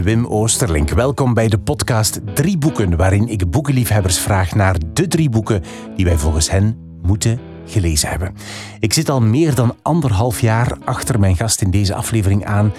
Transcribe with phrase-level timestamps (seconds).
[0.00, 0.90] Wim Oosterlink.
[0.90, 5.62] Welkom bij de podcast Drie Boeken, waarin ik boekenliefhebbers vraag naar de drie boeken
[5.96, 8.34] die wij volgens hen moeten gelezen hebben.
[8.80, 12.72] Ik zit al meer dan anderhalf jaar achter mijn gast in deze aflevering aan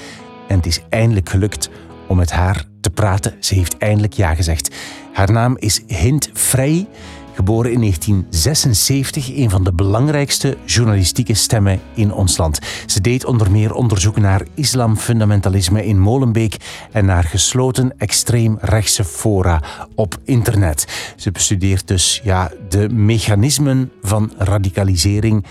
[0.47, 1.69] en het is eindelijk gelukt
[2.07, 3.35] om met haar te praten.
[3.39, 4.75] Ze heeft eindelijk ja gezegd.
[5.13, 6.87] Haar naam is Hint Vrij.
[7.35, 12.59] Geboren in 1976, een van de belangrijkste journalistieke stemmen in ons land.
[12.85, 16.55] Ze deed onder meer onderzoek naar islamfundamentalisme in Molenbeek
[16.91, 19.63] en naar gesloten extreemrechtse fora
[19.95, 21.13] op internet.
[21.15, 25.45] Ze bestudeert dus ja, de mechanismen van radicalisering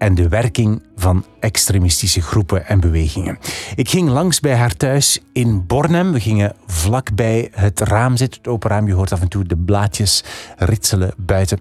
[0.00, 3.38] en de werking van extremistische groepen en bewegingen.
[3.74, 6.12] Ik ging langs bij haar thuis in Bornem.
[6.12, 8.86] We gingen vlakbij het raam zitten, het open raam.
[8.86, 10.24] Je hoort af en toe de blaadjes
[10.56, 11.58] ritselen buiten.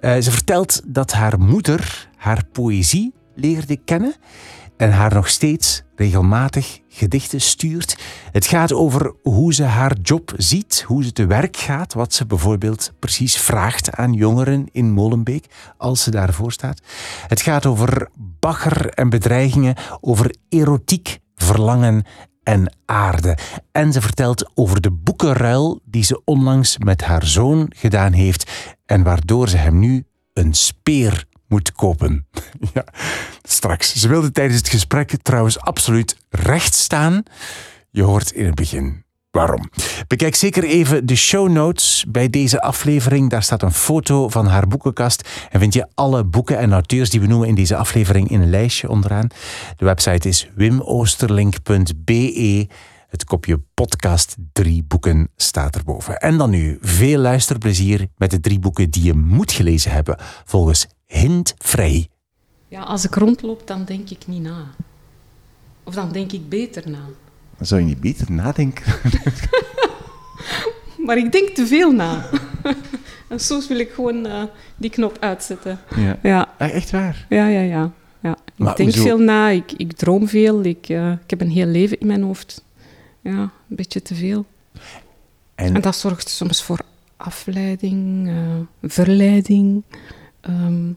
[0.00, 4.14] Uh, ze vertelt dat haar moeder haar poëzie leerde kennen
[4.76, 7.98] en haar nog steeds regelmatig gedichten stuurt.
[8.32, 12.26] Het gaat over hoe ze haar job ziet, hoe ze te werk gaat, wat ze
[12.26, 16.80] bijvoorbeeld precies vraagt aan jongeren in Molenbeek als ze daarvoor staat.
[17.26, 22.04] Het gaat over bagger en bedreigingen, over erotiek, verlangen
[22.42, 23.38] en aarde.
[23.72, 28.50] En ze vertelt over de boekenruil die ze onlangs met haar zoon gedaan heeft
[28.86, 32.26] en waardoor ze hem nu een speer moet kopen.
[32.74, 32.84] ja,
[33.42, 33.94] straks.
[33.94, 37.22] Ze wilde tijdens het gesprek trouwens absoluut recht staan.
[37.90, 39.70] Je hoort in het begin waarom.
[40.06, 43.30] Bekijk zeker even de show notes bij deze aflevering.
[43.30, 47.20] Daar staat een foto van haar boekenkast en vind je alle boeken en auteurs die
[47.20, 49.28] we noemen in deze aflevering in een lijstje onderaan.
[49.76, 52.68] De website is wimoosterlink.be.
[53.08, 56.18] Het kopje podcast drie boeken staat erboven.
[56.18, 60.86] En dan nu veel luisterplezier met de drie boeken die je moet gelezen hebben volgens
[61.14, 62.08] hintvrij.
[62.68, 64.64] Ja, als ik rondloop, dan denk ik niet na.
[65.84, 67.04] Of dan denk ik beter na.
[67.60, 68.84] Zou je niet beter nadenken?
[71.06, 72.30] maar ik denk te veel na.
[73.28, 74.42] en soms wil ik gewoon uh,
[74.76, 75.78] die knop uitzetten.
[75.96, 76.18] Ja.
[76.22, 76.54] ja.
[76.58, 77.26] Ah, echt waar?
[77.28, 77.92] Ja, ja, ja.
[78.22, 78.36] ja.
[78.56, 82.00] Ik denk veel na, ik, ik droom veel, ik, uh, ik heb een heel leven
[82.00, 82.64] in mijn hoofd.
[83.20, 84.46] Ja, een beetje te veel.
[85.54, 86.80] En, en dat zorgt soms voor
[87.16, 89.82] afleiding, uh, verleiding.
[90.48, 90.96] Um,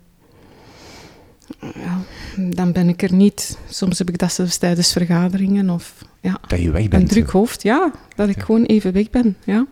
[1.60, 2.00] ja,
[2.36, 3.58] dan ben ik er niet.
[3.70, 7.02] Soms heb ik dat zelfs tijdens vergaderingen of ja, dat je weg bent.
[7.02, 7.92] Een druk hoofd, ja.
[8.16, 9.66] Dat ik gewoon even weg ben, ja.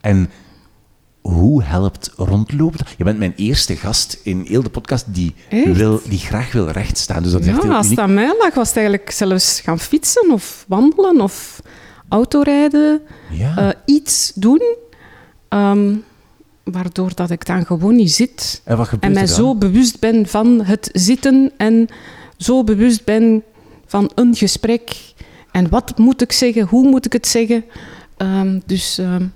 [0.00, 0.30] En
[1.20, 2.86] hoe helpt rondlopen?
[2.96, 5.34] Je bent mijn eerste gast in heel de podcast die,
[5.64, 7.22] wil, die graag wil rechtstaan.
[7.22, 10.64] Dus dat ja, als het aan mij lag, was het eigenlijk zelfs gaan fietsen of
[10.68, 11.60] wandelen of
[12.08, 13.00] autorijden.
[13.30, 13.58] Ja.
[13.58, 14.76] Uh, iets doen.
[15.48, 16.04] Um,
[16.64, 18.62] waardoor dat ik dan gewoon niet zit.
[18.64, 21.88] En, en mij zo bewust ben van het zitten en
[22.36, 23.42] zo bewust ben
[23.86, 24.96] van een gesprek.
[25.50, 27.64] En wat moet ik zeggen, hoe moet ik het zeggen.
[28.16, 29.32] Um, dus um,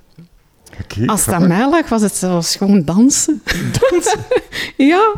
[1.07, 3.43] als het aan mij lag, was het zelfs gewoon dansen.
[3.81, 4.19] Dansen?
[4.93, 5.13] ja.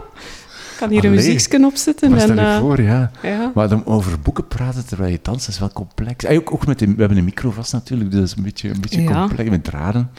[0.71, 2.11] Ik kan hier een muziekje opzetten.
[2.11, 3.11] Maar je uh, voor, ja.
[3.23, 3.53] ja.
[3.55, 6.25] Maar dan over boeken praten terwijl je danst, is wel complex.
[6.25, 8.43] En ook, ook met de, we hebben een micro vast natuurlijk, dus dat is een
[8.43, 9.13] beetje, een beetje ja.
[9.13, 10.11] complex met draden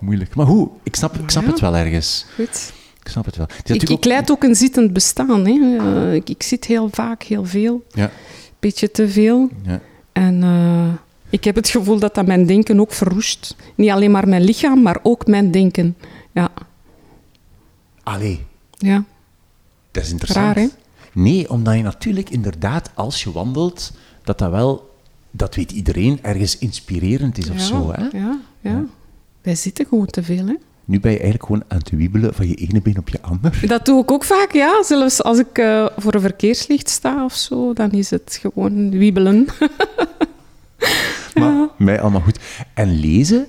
[0.00, 0.34] moeilijk.
[0.34, 0.68] Maar hoe?
[0.82, 2.26] Ik snap, ik snap het wel ergens.
[2.34, 2.72] Goed.
[3.02, 3.48] Ik snap het wel.
[3.64, 5.46] Het ik, leid ook een zittend bestaan.
[5.46, 5.52] Hè.
[5.52, 7.86] Uh, ik, ik, zit heel vaak, heel veel.
[7.92, 8.10] Ja.
[8.58, 9.48] Beetje te veel.
[9.62, 9.80] Ja.
[10.12, 10.92] En uh,
[11.30, 13.56] ik heb het gevoel dat dat mijn denken ook verroest.
[13.74, 15.96] Niet alleen maar mijn lichaam, maar ook mijn denken.
[16.32, 16.50] Ja.
[18.02, 18.44] Allee.
[18.70, 19.04] Ja.
[19.90, 20.46] Dat is interessant.
[20.46, 20.68] Raar, hè?
[21.12, 23.92] Nee, omdat je natuurlijk inderdaad, als je wandelt,
[24.24, 24.94] dat dat wel,
[25.30, 27.92] dat weet iedereen, ergens inspirerend is of zo.
[27.92, 28.02] Hè?
[28.02, 28.70] Ja, ja.
[28.70, 28.84] ja.
[29.48, 30.54] Wij zitten gewoon te veel, hè?
[30.84, 33.60] Nu ben je eigenlijk gewoon aan het wiebelen van je ene been op je ander.
[33.66, 34.82] Dat doe ik ook vaak, ja.
[34.82, 39.46] Zelfs als ik uh, voor een verkeerslicht sta of zo, dan is het gewoon wiebelen.
[41.34, 41.70] maar ja.
[41.76, 42.38] mij allemaal goed.
[42.74, 43.46] En lezen?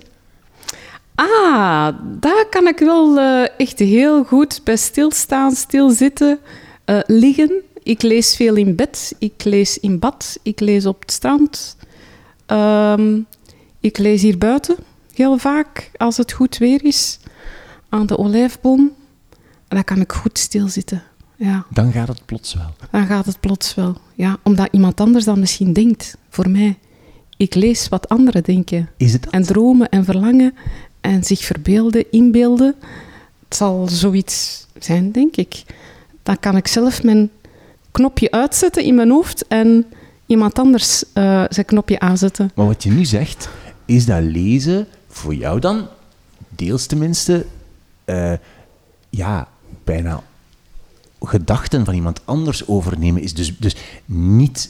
[1.15, 1.87] Ah,
[2.19, 6.39] daar kan ik wel uh, echt heel goed bij stilstaan, stilzitten,
[6.85, 7.51] uh, liggen.
[7.83, 11.77] Ik lees veel in bed, ik lees in bad, ik lees op het strand.
[12.47, 13.25] Um,
[13.79, 14.75] ik lees hier buiten
[15.19, 17.19] heel vaak, als het goed weer is,
[17.89, 18.91] aan de olijfboom.
[19.67, 21.03] En dan kan ik goed stilzitten.
[21.35, 21.65] Ja.
[21.69, 22.73] Dan gaat het plots wel.
[22.91, 23.97] Dan gaat het plots wel.
[24.15, 26.77] Ja, omdat iemand anders dan misschien denkt, voor mij.
[27.37, 28.89] Ik lees wat anderen denken.
[28.97, 29.33] Is het dat?
[29.33, 30.53] En dromen en verlangen
[31.01, 32.75] en zich verbeelden, inbeelden.
[33.47, 35.63] Het zal zoiets zijn, denk ik.
[36.23, 37.29] Dan kan ik zelf mijn
[37.91, 39.85] knopje uitzetten in mijn hoofd en
[40.25, 42.51] iemand anders uh, zijn knopje aanzetten.
[42.55, 43.49] Maar wat je nu zegt,
[43.85, 44.87] is dat lezen
[45.19, 45.87] voor jou dan,
[46.49, 47.45] deels tenminste,
[48.05, 48.33] uh,
[49.09, 49.47] ja,
[49.83, 50.23] bijna
[51.21, 53.33] gedachten van iemand anders overnemen is.
[53.33, 53.75] Dus, dus
[54.05, 54.69] niet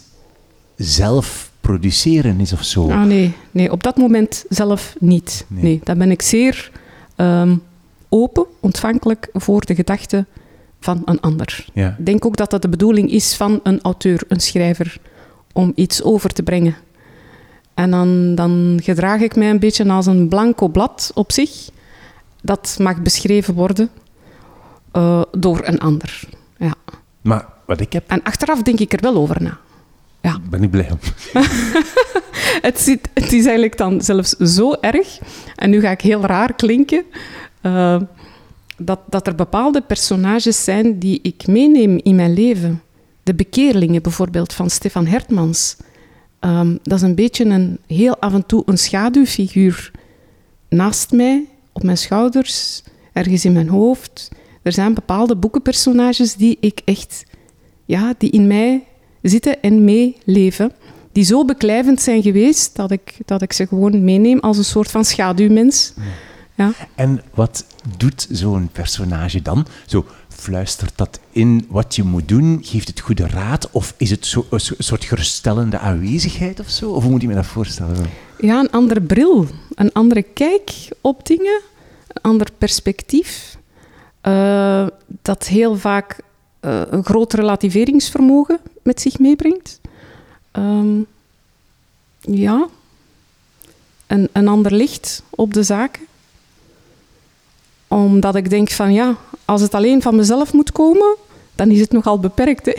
[0.75, 2.89] zelf produceren is of zo.
[2.89, 5.45] Ah, nee, nee, op dat moment zelf niet.
[5.47, 5.63] Nee.
[5.63, 6.71] Nee, dan ben ik zeer
[7.15, 7.55] ehm,
[8.09, 10.27] open, ontvankelijk voor de gedachten
[10.79, 11.65] van een ander.
[11.73, 11.95] Ja.
[11.99, 14.97] Ik denk ook dat dat de bedoeling is van een auteur, een schrijver,
[15.53, 16.75] om iets over te brengen.
[17.79, 21.69] En dan, dan gedraag ik mij een beetje als een blanco blad op zich.
[22.41, 23.89] Dat mag beschreven worden
[24.91, 26.23] eh, door een ander.
[26.57, 26.73] Ja.
[27.21, 29.57] Maar wat ik heb, En achteraf denk ik er wel over na.
[30.49, 30.99] ben ik blij om.
[32.67, 35.19] Het, zit, het is eigenlijk dan zelfs zo erg,
[35.55, 37.03] en nu ga ik heel raar klinken,
[37.61, 38.01] eh,
[38.77, 42.81] dat, dat er bepaalde personages zijn die ik meeneem in mijn leven.
[43.23, 45.77] De bekeerlingen bijvoorbeeld van Stefan Hertmans.
[46.39, 49.91] Ehm, dat is een beetje een, heel af en toe een schaduwfiguur
[50.69, 52.83] naast mij, op mijn schouders,
[53.13, 54.31] ergens in mijn hoofd.
[54.61, 57.23] Er zijn bepaalde boekenpersonages die ik echt,
[57.85, 58.83] ja, die in mij
[59.21, 60.71] zitten en meeleven
[61.11, 64.91] die zo beklijvend zijn geweest dat ik, dat ik ze gewoon meeneem als een soort
[64.91, 65.93] van schaduwmens.
[66.55, 66.71] Ja.
[66.95, 67.65] En wat
[67.97, 69.65] doet zo'n personage dan?
[69.85, 70.05] Zo
[70.39, 72.59] fluistert dat in wat je moet doen?
[72.61, 73.71] Geeft het goede raad?
[73.71, 76.91] Of is het zo, een so- soort geruststellende aanwezigheid of zo?
[76.91, 78.09] Of hoe moet je me dat voorstellen?
[78.39, 80.71] ja, een andere bril, een andere kijk
[81.01, 81.61] op dingen,
[82.07, 83.57] een ander perspectief.
[84.21, 84.87] eh,
[85.21, 86.19] dat heel vaak
[86.59, 89.79] eh, een groot relativeringsvermogen met zich meebrengt.
[90.51, 90.99] Ehm,
[92.21, 92.67] ja,
[94.07, 96.01] een, een ander licht op de zaken.
[97.89, 99.15] Omdat ik denk van ja,
[99.45, 101.15] als het alleen van mezelf moet komen,
[101.55, 102.65] dan is het nogal beperkt.
[102.65, 102.73] Hè?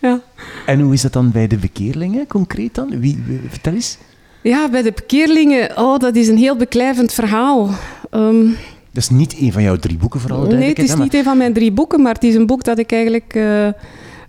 [0.08, 0.20] ja.
[0.66, 3.00] En hoe is dat dan bij de bekeerlingen concreet dan?
[3.00, 3.98] Wie, wie- vertel eens.
[4.42, 7.70] ja, bij de bekeerlingen, oh, dat is een heel beklijvend verhaal.
[8.10, 8.44] Ehm,
[8.92, 10.46] Dat is niet een van jouw drie boeken, vooral.
[10.46, 12.78] nee, het is niet een van mijn drie boeken, maar het is een boek dat
[12.78, 13.72] ik eigenlijk eh, eh,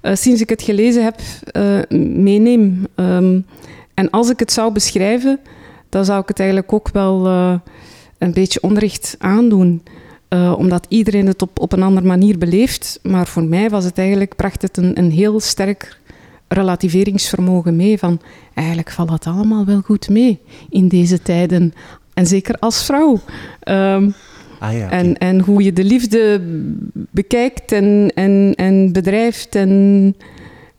[0.01, 1.19] sinds ik het gelezen heb
[1.51, 2.87] eh, meeneem.
[2.95, 3.39] Ehm,
[3.93, 5.39] en als ik het zou beschrijven,
[5.89, 7.27] dan zou ik het eigenlijk ook wel
[8.17, 9.83] een beetje onrecht aandoen.
[10.27, 12.99] Eh, omdat iedereen het op, op een andere manier beleeft.
[13.03, 15.99] Maar voor mij was het eigenlijk, bracht het een, een heel sterk
[16.47, 17.97] relativeringsvermogen mee.
[17.97, 18.21] Van
[18.53, 21.73] eigenlijk valt het allemaal wel goed mee in deze tijden.
[22.13, 23.19] En zeker als vrouw.
[23.59, 24.09] Ehm,
[24.59, 26.41] Ah ja, en, en hoe je de liefde
[26.93, 30.15] bekijkt en, en, en bedrijft en,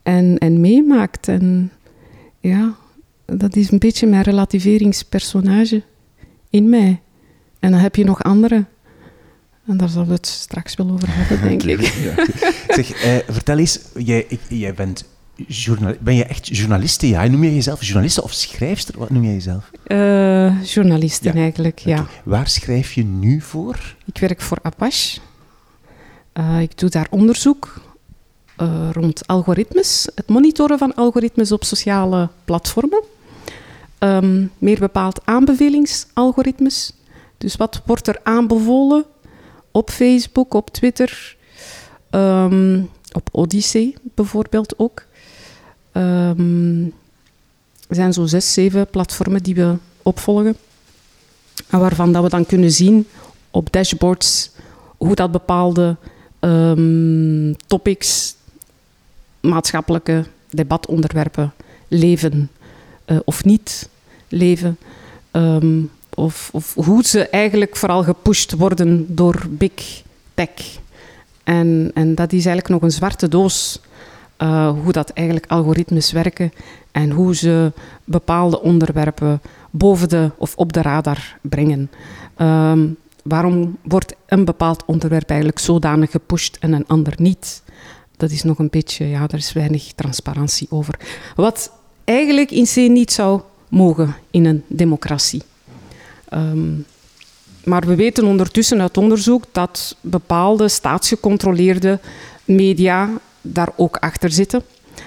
[0.02, 1.28] en, en meemaakt.
[1.28, 1.70] En
[2.40, 2.74] ja,
[3.24, 5.82] dat is een beetje mijn relativeringspersonage
[6.50, 7.00] in mij.
[7.58, 8.64] En dan heb je nog andere.
[9.66, 11.80] En daar zullen we het straks wel over hebben, denk ik.
[11.80, 12.26] Ja.
[12.74, 15.04] Zeg, eh, vertel eens, jij, ik- jij bent,
[16.00, 17.08] ben je echt journaliste?
[17.08, 18.98] Ja, noem je jezelf journaliste of schrijfster?
[18.98, 19.70] Wat noem jij jezelf?
[20.74, 21.40] Journalisten Ja.
[21.42, 22.06] eigenlijk, ja.
[22.24, 23.94] Waar schrijf je nu voor?
[24.04, 25.20] Ik werk voor Apache.
[26.32, 27.80] Eh, ik doe daar onderzoek
[28.92, 33.02] rond algoritmes, het monitoren van algoritmes op sociale platformen.
[33.98, 36.92] Ehm, meer bepaald aanbevelingsalgoritmes.
[37.38, 39.04] Dus wat wordt er aanbevolen
[39.70, 41.36] op Facebook, op Twitter,
[42.10, 42.82] ehm,
[43.12, 45.04] op Odyssey bijvoorbeeld ook.
[45.92, 46.84] Ehm,
[47.88, 50.56] er zijn zo zes, zeven platformen die we opvolgen.
[51.70, 53.06] En waarvan dat we dan kunnen zien
[53.50, 54.50] op dashboards
[54.96, 55.96] hoe dat bepaalde
[56.40, 58.34] ehm, topics,
[59.40, 61.52] maatschappelijke debatonderwerpen
[61.88, 62.50] leven
[63.04, 63.88] eh, of niet
[64.28, 64.78] leven.
[66.18, 70.02] Of, hoe ze eigenlijk vooral gepusht worden door big
[70.34, 70.78] tech.
[71.44, 73.80] En, en dat is eigenlijk nog een zwarte doos.
[74.36, 76.52] eh, hoe dat eigenlijk algoritmes werken
[76.92, 77.72] en hoe ze
[78.04, 81.90] bepaalde onderwerpen boven de of op de radar brengen.
[82.36, 82.86] Ehm,
[83.22, 87.62] waarom wordt een bepaald onderwerp eigenlijk zodanig gepusht en een ander niet?
[88.16, 90.94] Dat is nog een beetje, ja, daar is weinig transparantie over.
[91.36, 91.72] Wat
[92.04, 95.42] eigenlijk in C niet zou mogen in een democratie.
[96.28, 96.74] Ehm,
[97.64, 101.98] maar we weten ondertussen uit onderzoek dat bepaalde staatsgecontroleerde
[102.44, 104.62] media daar ook achter zitten.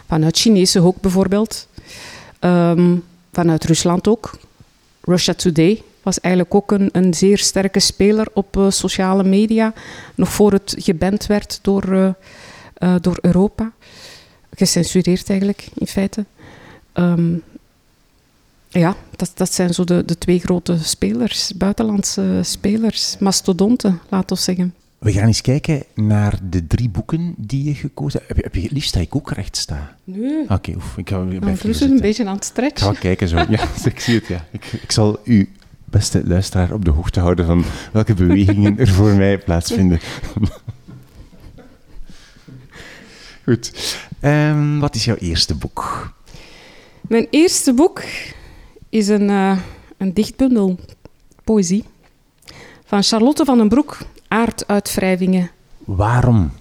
[0.07, 1.67] Vanuit Chinese hoek bijvoorbeeld.
[2.39, 2.95] Ehm,
[3.31, 4.37] vanuit Rusland ook.
[5.01, 9.73] Russia Today was eigenlijk ook een, een zeer sterke speler op eh, sociale media.
[10.15, 12.09] Nog voor het geband werd door, eh,
[12.73, 13.71] eh, door Europa.
[14.55, 16.25] Gecensureerd eigenlijk, in feite.
[16.93, 17.33] Ehm,
[18.79, 24.41] ja, dat, dat zijn zo de, de twee grote spelers, buitenlandse spelers, mastodonten, laten we
[24.41, 24.73] zeggen.
[24.97, 28.27] We gaan eens kijken naar de drie boeken die je gekozen hebt.
[28.27, 29.95] Heb je, heb je het liefst dat ik ook recht sta?
[30.03, 32.61] Nu, Oké, oef, ik ga ik dan blijf is een beetje aan het Ik ga
[32.61, 32.97] stretchen.
[32.97, 33.37] kijken zo.
[33.37, 34.45] Ja, ik zie het, ja.
[34.51, 35.49] Ik, ik zal u,
[35.85, 39.99] beste luisteraar, op de hoogte houden van welke bewegingen er voor mij plaatsvinden.
[43.45, 43.97] Goed.
[44.19, 46.13] Ehm, wat is jouw eerste boek?
[47.01, 48.03] Mijn eerste boek
[48.91, 49.59] is een, uh,
[49.97, 50.79] een dichtbundel,
[51.43, 51.83] poëzie,
[52.85, 55.51] van Charlotte van den Broek, Aarduitwrijvingen.
[55.77, 56.51] Waarom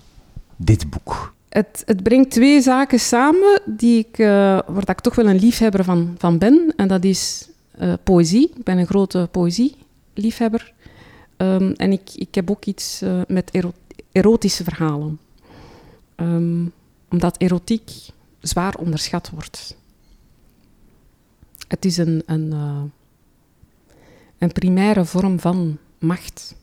[0.56, 1.34] dit boek?
[1.48, 4.26] Het, het, brengt twee zaken samen die ik, uh,
[4.66, 6.72] waar ik toch wel een liefhebber van, van ben.
[6.76, 7.48] En dat is
[7.80, 8.52] uh, poëzie.
[8.56, 10.72] Ik ben een grote poëzieliefhebber.
[11.36, 13.72] Um, en ik, ik heb ook iets uh, met ero
[14.12, 15.18] erotische verhalen.
[16.16, 16.72] Um,
[17.10, 17.90] omdat erotiek
[18.40, 19.76] zwaar onderschat wordt.
[21.70, 22.52] Het is een, een,
[24.38, 26.54] een primaire vorm van macht.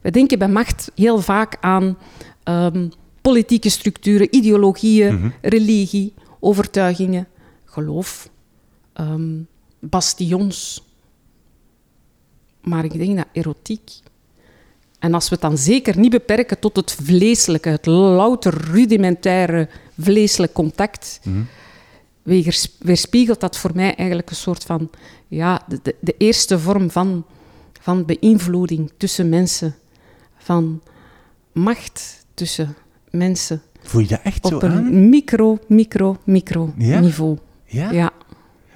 [0.00, 1.96] We denken bij macht heel vaak aan
[2.44, 2.90] um,
[3.20, 5.32] politieke structuren, ideologieën, mm -hmm.
[5.42, 7.28] religie, overtuigingen,
[7.64, 8.30] geloof,
[9.00, 9.46] um,
[9.78, 10.82] bastions.
[12.60, 13.90] Maar ik denk dat erotiek.
[14.98, 20.52] En als we het dan zeker niet beperken tot het vleeselijke, het louter rudimentaire vleeselijk
[20.52, 21.46] contact, mm -hmm.
[22.78, 24.90] Weerspiegelt dat voor mij eigenlijk een soort van
[25.28, 27.24] ja, de, de eerste vorm van,
[27.80, 29.74] van beïnvloeding tussen mensen,
[30.36, 30.82] van
[31.52, 32.76] macht tussen
[33.10, 33.62] mensen.
[33.82, 35.08] Voel je dat echt op zo een aan?
[35.08, 37.00] micro, micro, micro Ja?
[37.00, 37.38] niveau.
[37.64, 37.90] Ja?
[37.90, 38.10] Ja.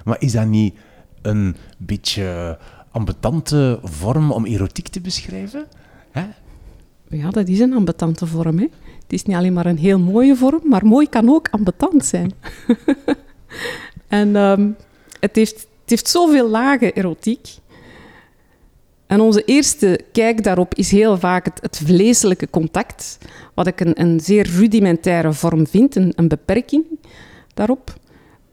[0.03, 0.73] Maar is dat niet
[1.21, 2.57] een beetje
[2.91, 5.65] ambetante vorm om erotiek te beschrijven?
[6.11, 6.25] Hè?
[7.09, 8.57] ja, dat is een ambetante vorm.
[8.57, 8.67] Hè?
[9.03, 12.31] Het is niet alleen maar een heel mooie vorm, maar mooi kan ook ambetant zijn.
[14.07, 14.69] en ehm,
[15.19, 17.47] het, heeft, het heeft zoveel lagen erotiek.
[19.07, 23.17] En onze eerste kijk daarop is heel vaak het, het vleeselijke contact,
[23.53, 26.85] wat ik een, een zeer rudimentaire vorm vind, een, een beperking
[27.53, 27.93] daarop.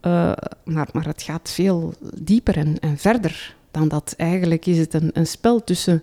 [0.07, 0.33] Uh,
[0.65, 4.15] maar, maar het gaat veel dieper en, en, verder dan dat.
[4.17, 6.03] Eigenlijk is het een, een spel tussen,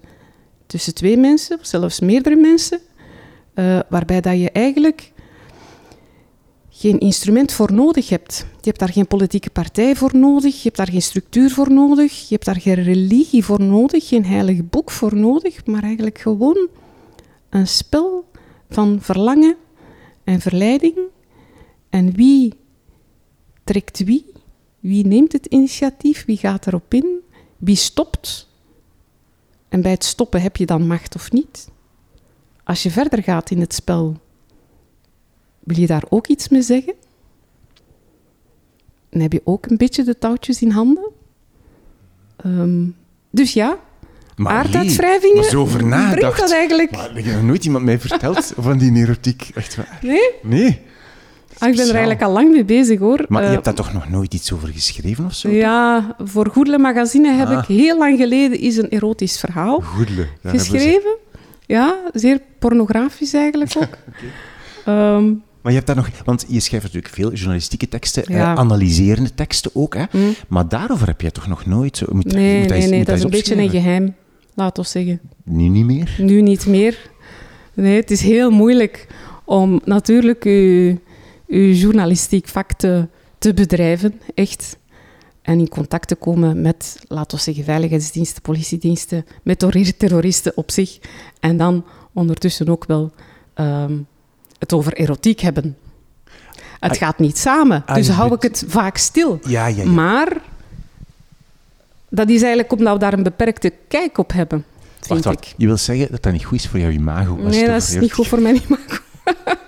[0.66, 2.80] tussen twee mensen, of zelfs meerdere mensen,
[3.56, 5.12] uh, waarbij dat je eigenlijk
[6.82, 8.38] geen instrument voor nodig hebt.
[8.38, 12.20] Je hebt daar geen politieke partij voor nodig, je hebt daar geen structuur voor nodig,
[12.20, 16.68] je hebt daar geen religie voor nodig, geen heilig boek voor nodig, maar eigenlijk gewoon
[17.50, 18.30] een spel
[18.70, 19.56] van verlangen
[20.24, 20.98] en verleiding.
[21.90, 22.54] En wie
[23.64, 24.26] trekt wie?
[24.80, 26.26] Wie neemt het initiatief?
[26.26, 27.20] Wie gaat erop in?
[27.58, 28.48] Wie stopt?
[29.70, 31.70] En bij het stoppen heb je dan macht of niet?
[32.64, 34.20] Als je verder gaat in het spel,
[35.72, 36.94] wil je daar ook iets mee zeggen?
[39.10, 41.10] En heb je ook een beetje de touwtjes in handen?
[42.46, 42.96] Um,
[43.30, 43.78] dus ja,
[44.36, 45.36] Maar aarduitwrijvingen.
[45.36, 45.78] maar zo over.
[45.88, 46.92] Brengt dat eigenlijk?
[46.92, 49.52] Maar nooit iemand mij verteld van die erotiek.
[49.56, 50.00] Echt waar.
[50.02, 50.30] Nee?
[50.42, 50.80] Nee.
[51.58, 53.26] Ah, ik ben er eigenlijk al lang mee bezig hoor.
[53.28, 55.50] Maar je Eh, hebt daar toch nog nooit iets over geschreven of zo?
[55.50, 57.58] Ja, voor Goedele Magazine heb Ah.
[57.58, 60.28] ik heel lang geleden is een erotisch verhaal Goedele.
[60.44, 61.18] geschreven.
[61.66, 63.98] Ja, zeer pornografisch eigenlijk ook.
[64.86, 66.10] Ehm, Maar je hebt daar nog...
[66.26, 70.04] Want je schrijft natuurlijk veel journalistieke teksten, eh, analyserende teksten ook, hè?
[70.12, 70.18] hm.
[70.48, 72.02] Maar daarover heb je toch nog nooit...
[72.12, 74.16] Moet, Nee, moet nee, nee, moet dat is een beetje een geheim,
[74.54, 75.20] laat ons zeggen.
[75.44, 76.16] Nu niet meer?
[76.18, 77.10] Nu niet meer.
[77.74, 79.08] Nee, het is heel moeilijk
[79.46, 80.98] om natuurlijk uw,
[81.48, 84.80] uw journalistiek vak te, te bedrijven, echt.
[85.42, 90.72] En in contact te komen met, laten we zeggen, veiligheidsdiensten, politiediensten, met terror- terroristen op
[90.72, 91.00] zich.
[91.40, 93.12] En dan ondertussen ook wel
[93.54, 93.94] ehm,
[94.62, 95.78] het over erotiek hebben.
[96.80, 99.40] Het Ah, gaat niet samen, ah, dus hou ik het vaak stil.
[99.48, 99.90] Ja, ja, ja.
[99.90, 100.38] Maar
[102.10, 104.66] dat is eigenlijk omdat we daar een beperkte kijk op hebben,
[105.08, 105.54] Wacht, wacht.
[105.58, 107.36] Je wil zeggen dat dat niet goed is voor jouw imago?
[107.36, 108.98] Nee, dat is niet goed voor mijn imago.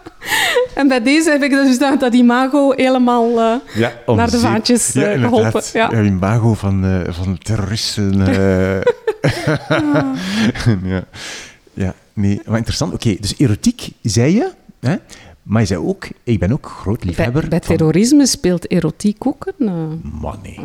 [0.79, 4.91] en bij deze heb ik dus dat, dat imago helemaal eh, Ja, naar de vaantjes
[4.93, 5.62] Ja, eh, geholpen.
[5.73, 5.89] Ja.
[5.91, 8.27] Jouw imago van, eh, van terroristen.
[8.27, 8.81] eh.
[10.93, 11.03] ja.
[11.73, 12.93] ja, nee, maar interessant.
[12.93, 14.51] Oké, dus erotiek, zei je,
[14.84, 14.96] hè?
[15.44, 17.75] maar je zei ook, ik ben ook groot liefhebber bij van...
[17.78, 20.60] terrorisme speelt erotiek ook een eh, nee.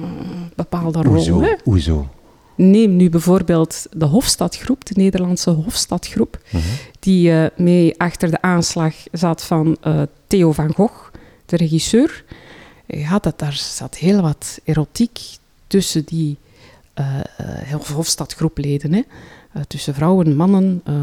[0.57, 1.13] bepaalde rol.
[1.15, 1.41] Hoezo?
[1.41, 1.55] Hè?
[1.65, 2.09] Hoezo?
[2.55, 6.63] Neem nu bijvoorbeeld de Hofstadgroep, de Nederlandse Hofstadgroep, Mhm.
[7.01, 11.11] die eh, mee achter de aanslag zat van eh, Theo van Gogh,
[11.47, 12.25] de regisseur.
[12.87, 15.19] Ja, dat, daar zat heel wat erotiek
[15.67, 16.37] tussen die
[16.95, 18.93] eh eh, Hofstadgroepleden.
[18.93, 19.03] Hè.
[19.53, 20.81] Eh, tussen vrouwen, mannen.
[20.85, 20.95] eh,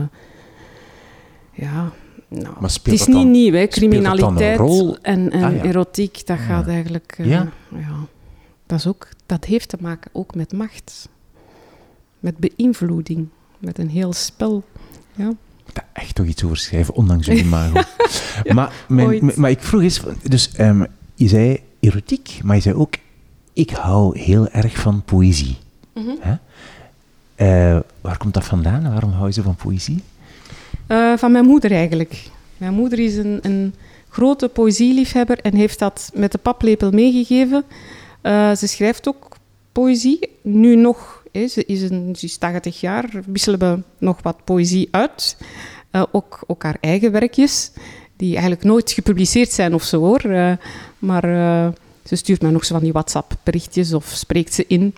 [1.54, 1.92] ja,
[2.28, 3.68] nou, Maar het is dat niet dan- nieuw, hè.
[3.68, 4.60] criminaliteit
[5.02, 5.64] en, en Ah, ja.
[5.64, 7.16] erotiek, dat gaat eigenlijk...
[7.18, 7.50] eh, Ja.
[7.76, 7.96] ja.
[8.66, 11.10] Dat, is ook, dat heeft te maken ook met macht.
[12.20, 13.28] Met beïnvloeding.
[13.60, 14.64] Met een heel spel.
[15.16, 15.32] Ja.
[15.74, 17.82] daar echt toch iets over schrijven, ondanks uw imago.
[18.56, 20.84] maar, mijn- maar ik vroeg eens, dus ehm,
[21.16, 22.94] je zei erotiek, maar je zei ook,
[23.54, 25.58] ik hou heel erg van poëzie.
[25.94, 26.10] Mhm.
[26.20, 26.36] Hè?
[27.36, 28.84] Eh, waar komt dat vandaan?
[28.92, 30.04] Waarom hou je zo van poëzie?
[30.88, 32.24] Eh, van mijn moeder eigenlijk.
[32.58, 33.74] Mijn moeder is een, een
[34.10, 37.64] grote poëzieliefhebber en heeft dat met de paplepel meegegeven.
[38.22, 39.38] Eh, ze schrijft ook
[39.72, 40.30] poëzie.
[40.42, 44.88] Nu nog, hè, ze, is een, ze is 80 jaar, wisselen we nog wat poëzie
[44.92, 45.38] uit.
[45.92, 47.72] Eh, ook, ook haar eigen werkjes,
[48.16, 50.22] die eigenlijk nooit gepubliceerd zijn of zo hoor.
[51.00, 51.24] Maar
[52.04, 54.96] ze stuurt mij nog zo van die WhatsApp-berichtjes of spreekt ze in.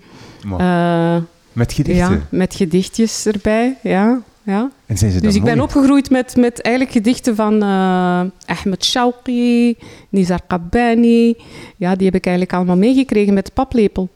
[1.54, 2.14] Met gedichten.
[2.14, 3.78] ja, met gedichtjes erbij.
[3.84, 4.72] Ja, ja.
[4.86, 5.68] En zijn ze dan Dus ik ben mooi?
[5.68, 9.76] opgegroeid met, met eigenlijk gedichten van eh, Ahmed Shauqi,
[10.10, 11.36] Nizar Qabbani.
[11.78, 14.10] Ja, die heb ik eigenlijk allemaal meegekregen met de paplepel.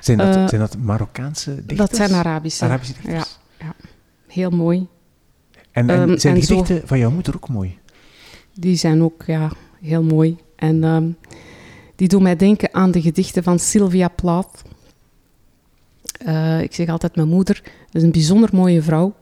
[0.00, 1.78] Zijn dat, eh, zijn dat Marokkaanse dichters?
[1.78, 2.64] Dat zijn Arabische.
[2.64, 3.38] Arabische dichters.
[4.28, 4.86] Heel mooi.
[5.72, 7.78] En, en Ehm, zijn en die zo- gedichten van jouw moeder ook mooi?
[8.54, 10.36] Die zijn ook ja, heel mooi.
[10.56, 11.08] En ehm,
[11.96, 14.62] die doen mij denken aan de gedichten van Sylvia Plath.
[16.24, 19.14] Eh, ik zeg altijd mijn moeder, dat is een bijzonder mooie vrouw.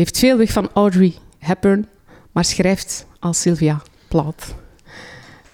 [0.00, 1.88] Heeft veel weg van Audrey Hepburn,
[2.32, 4.54] maar schrijft als Sylvia Plath.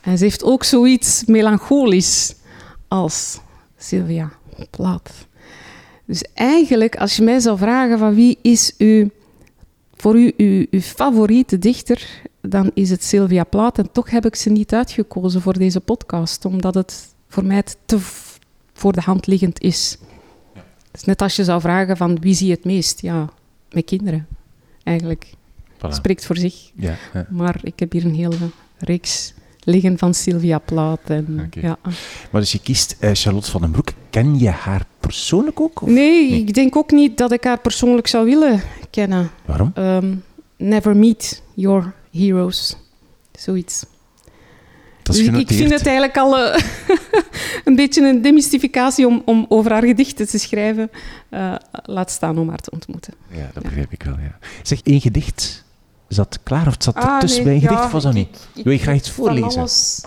[0.00, 2.34] En ze heeft ook zoiets melancholisch
[2.88, 3.40] als
[3.76, 4.32] Sylvia
[4.70, 5.10] Plath.
[6.04, 9.10] Dus eigenlijk, als je mij zou vragen van wie is uw,
[9.94, 12.06] voor u uw, uw favoriete dichter,
[12.40, 13.78] dan is het Sylvia Plath.
[13.78, 17.98] En toch heb ik ze niet uitgekozen voor deze podcast, omdat het voor mij te
[18.72, 19.98] voor de hand liggend is.
[20.54, 23.00] Het is net als je zou vragen van wie zie je het meest?
[23.00, 23.30] Ja,
[23.70, 24.26] mijn kinderen,
[24.86, 25.26] eigenlijk.
[25.76, 25.88] Voilà.
[25.90, 26.70] Spreekt voor zich.
[26.74, 27.26] Ja, ja.
[27.30, 28.36] Maar ik heb hier een hele
[28.78, 31.00] reeks liggen van Sylvia Plath.
[31.10, 31.78] En, ja.
[32.30, 33.88] Maar dus je kiest eh, Charlotte van den Broek.
[34.10, 35.82] Ken je haar persoonlijk ook?
[35.82, 35.88] Of?
[35.88, 36.40] Nee, Nee.
[36.40, 39.30] ik denk ook niet dat ik haar persoonlijk zou willen kennen.
[39.44, 39.70] Waarom?
[39.74, 40.14] Ehm,
[40.56, 42.76] never meet your heroes.
[43.32, 43.84] Zoiets.
[45.06, 46.62] Dat is Dus ik, vind het eigenlijk al eh,
[47.64, 50.90] een beetje een demystificatie om, om over haar gedichten te schrijven.
[51.28, 53.14] Eh, laat staan om haar te ontmoeten.
[53.30, 54.38] Ja, dat begrijp ik wel, ja.
[54.62, 55.64] Zeg, één gedicht.
[56.08, 58.48] Zat klaar of het zat Ah, ertussen bij een gedicht of was dat niet?
[58.54, 59.58] Wil je graag iets voorlezen?
[59.58, 60.00] alles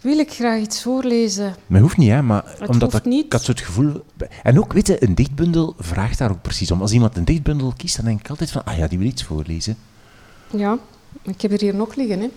[0.00, 1.56] Wil ik graag iets voorlezen?
[1.66, 2.22] Maar hoeft niet, hè.
[2.22, 3.24] Maar Het omdat dat, niet.
[3.24, 4.04] ik had zo het gevoel...
[4.42, 6.80] En ook, weet je, een dichtbundel vraagt daar ook precies om.
[6.80, 8.64] Als iemand een dichtbundel kiest, dan denk ik altijd van...
[8.64, 9.76] Ah ja, die wil iets voorlezen.
[10.50, 10.78] Ja,
[11.22, 12.20] ik heb er hier nog liggen.
[12.20, 12.28] Hè.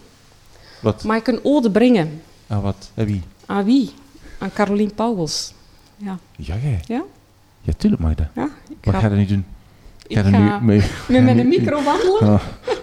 [0.79, 1.03] Wat?
[1.03, 2.21] Mag ik een ode brengen?
[2.47, 2.91] Ah, wat?
[2.93, 3.21] En wie?
[3.45, 3.91] Aan wie?
[4.37, 5.53] Aan Caroline Pauwels.
[5.97, 6.79] Ja, Ja, jij.
[6.85, 7.03] Ja?
[7.61, 8.27] Ja, tuurlijk mag dat.
[8.35, 9.45] ja ik Wat ga, je nu doen?
[10.07, 10.81] ik Ga ga nu mee...
[11.07, 12.39] met mijn micro wandelen.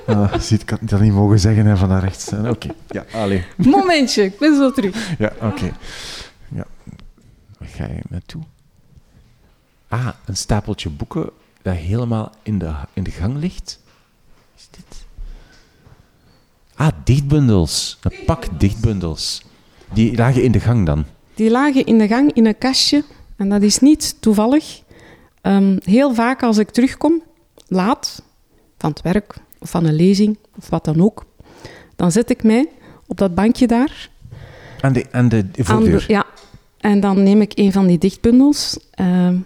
[0.06, 2.28] Ah, ah, ziet, ik had dat niet mogen zeggen hè, van daar rechts.
[2.32, 3.44] Eh, Oké, ja, allee.
[3.56, 5.18] Momentje, ik ben zo terug.
[5.18, 5.70] Ja, oké.
[6.54, 6.64] Ja.
[7.58, 8.42] Waar ga je naartoe?
[9.88, 11.30] Ah, een stapeltje boeken
[11.62, 13.80] dat helemaal in de, in de gang ligt.
[14.56, 14.84] Is dit?
[16.76, 17.98] Ah, dichtbundels.
[18.02, 19.42] Een pak dichtbundels.
[19.92, 21.04] Die lagen in de gang dan.
[21.34, 23.04] Die lagen in de gang in een kastje.
[23.36, 24.82] En dat is niet toevallig.
[25.40, 27.22] Ehm, heel vaak als ik terugkom,
[27.68, 28.22] laat,
[28.78, 31.24] van het werk of van een lezing of wat dan ook,
[31.96, 32.68] dan zet ik mij
[33.06, 34.10] op dat bankje daar.
[34.80, 36.04] Aan de, aan de voordeur.
[36.08, 36.26] ja,
[36.78, 38.78] en dan neem ik een van die dichtbundels.
[38.90, 39.38] Ehm,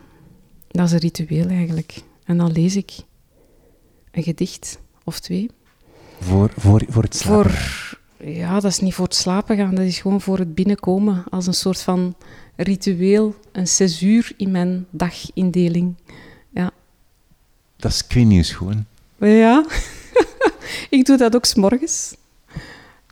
[0.68, 2.02] dat is een ritueel eigenlijk.
[2.24, 2.92] En dan lees ik
[4.10, 5.50] een gedicht of twee.
[6.20, 7.50] Voor, voor, voor het slapen.
[7.50, 9.74] Voor, ja, dat is niet voor het slapen gaan.
[9.74, 11.24] Dat is gewoon voor het binnenkomen.
[11.30, 12.14] Als een soort van
[12.56, 15.94] ritueel, een césuur in mijn dagindeling.
[16.50, 16.70] Ja.
[17.76, 18.86] Dat is quinius gewoon.
[19.18, 19.64] Ja.
[20.90, 22.14] ik doe dat ook s'morgens.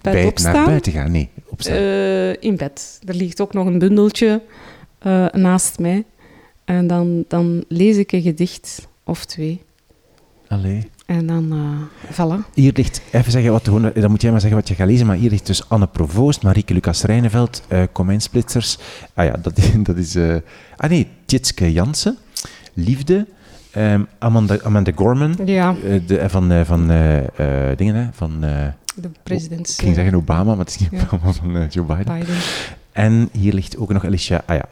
[0.02, 0.52] Bij het Bij, opstaan.
[0.52, 1.30] naar buiten gaan, nee.
[1.46, 1.76] Opstaan.
[1.76, 3.00] Eh, in bed.
[3.04, 4.42] Er ligt ook nog een bundeltje
[4.98, 6.04] eh, naast mij.
[6.64, 9.62] En dan, dan lees ik een gedicht of twee.
[10.48, 10.90] Allee.
[11.08, 12.52] En dan, eh voilà.
[12.54, 15.06] Hier ligt, even zeggen wat, gewoon, dan moet jij maar zeggen wat je gaat lezen,
[15.06, 18.78] maar hier ligt dus Anne Provoost, Marieke Lucas Rijneveld, eh Comijn Splitsers.
[19.14, 20.14] Ah ja, dat, dat is...
[20.14, 20.36] eh,
[20.76, 22.16] ah nee, Tjitske Jansen,
[22.74, 23.26] Liefde,
[23.70, 28.06] ehm, Amanda, Amanda Gorman, Ja, eh, de, eh, van, eh, van eh, eh, dingen, hè,
[28.12, 28.44] van...
[28.44, 29.68] eh, de president.
[29.68, 31.06] ik ging zeggen Obama, maar het is niet Ja.
[31.12, 32.18] Obama, van eh, Joe Biden.
[32.18, 32.36] Biden.
[32.92, 34.64] En hier ligt ook nog Alicia ah ja,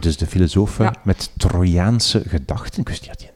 [0.00, 0.94] dus de filosoof Ja.
[1.04, 2.80] met Trojaanse gedachten.
[2.80, 3.31] Ik wist niet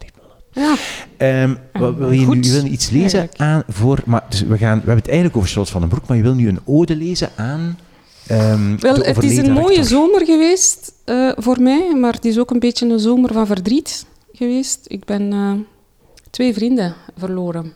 [0.56, 0.74] Ja,
[1.16, 2.40] Ehm, wat wil je nu?
[2.42, 4.02] Je wil iets lezen aan voor.
[4.06, 6.22] Maar dus we, gaan, we hebben het eigenlijk over Charlotte van den Broek, maar je
[6.22, 7.78] wil nu een ode lezen aan.
[8.26, 9.84] ehm, Wel, het is een mooie rector.
[9.84, 14.06] zomer geweest eh, voor mij, maar het is ook een beetje een zomer van verdriet
[14.32, 14.78] geweest.
[14.86, 15.52] Ik ben eh,
[16.30, 17.72] twee vrienden verloren.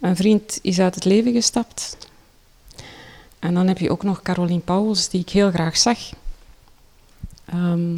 [0.00, 1.96] Een vriend is uit het leven gestapt.
[3.38, 5.98] En dan heb je ook nog Caroline Pauwels, die ik heel graag zag.
[7.44, 7.96] Ehm,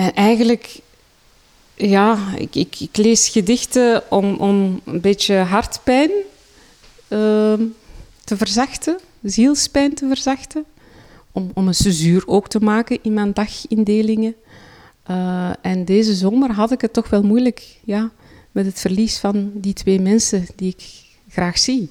[0.00, 0.80] en eigenlijk,
[1.74, 6.10] ja, ik, ik, ik lees gedichten om, om een beetje hartpijn
[7.08, 7.62] ehm,
[8.24, 10.64] te verzachten, zielspijn te verzachten.
[11.32, 14.34] Om, om een césuur ook te maken in mijn dagindelingen.
[15.02, 18.10] Eh, en deze zomer had ik het toch wel moeilijk ja,
[18.52, 20.84] met het verlies van die twee mensen die ik
[21.28, 21.90] graag zie.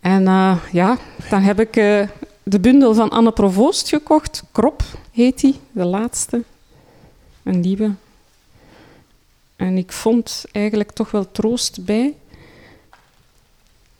[0.00, 0.98] En eh, ja,
[1.30, 2.08] dan heb ik eh,
[2.44, 4.42] de bundel van Anne Provoost gekocht.
[4.52, 6.44] Krop heet die, de laatste.
[7.42, 7.94] Een nieuwe.
[9.56, 12.14] En ik vond eigenlijk toch wel troost bij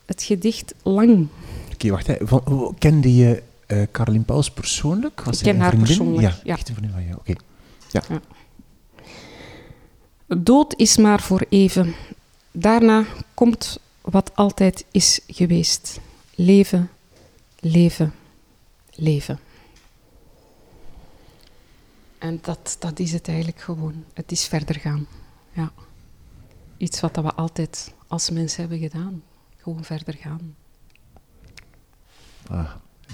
[0.07, 1.29] het gedicht Lang.
[1.73, 2.07] Oké, wacht.
[2.07, 2.17] Hè.
[2.21, 5.21] Van, oh, kende je uh, Caroline Pauls persoonlijk?
[5.25, 5.97] Was ik ken haar vriendin?
[5.97, 6.53] persoonlijk, ja.
[6.53, 7.35] Echt een vriendin van jou, oké.
[10.27, 11.95] Dood is maar voor even.
[12.51, 13.05] Daarna
[13.35, 16.01] komt wat altijd is geweest.
[16.35, 16.91] Leven,
[17.61, 18.15] leven,
[18.97, 19.39] leven.
[22.19, 24.05] En dat, dat is het eigenlijk gewoon.
[24.15, 25.07] Het is verder gaan.
[25.53, 25.73] Ja.
[26.77, 29.23] Iets wat we altijd als mens hebben gedaan.
[29.57, 30.55] Gewoon verder gaan.
[32.51, 32.71] Ah,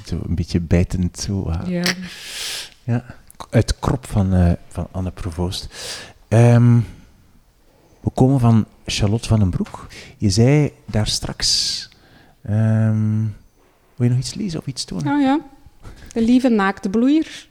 [0.07, 1.19] zo een beetje bijtend.
[1.19, 1.69] Zo, ah.
[1.69, 1.95] Ja.
[2.85, 3.05] Ja,
[3.51, 5.69] uit krop van, eh, van Anne Provoost.
[6.29, 6.81] Ehm,
[8.01, 9.87] we komen van Charlotte van den Broek.
[10.19, 11.89] Je zei daar straks...
[12.43, 13.23] ehm,
[13.97, 15.05] wil je nog iets lezen of iets tonen?
[15.05, 15.41] Nou ja,
[16.13, 17.49] de lieve naakte bloeier.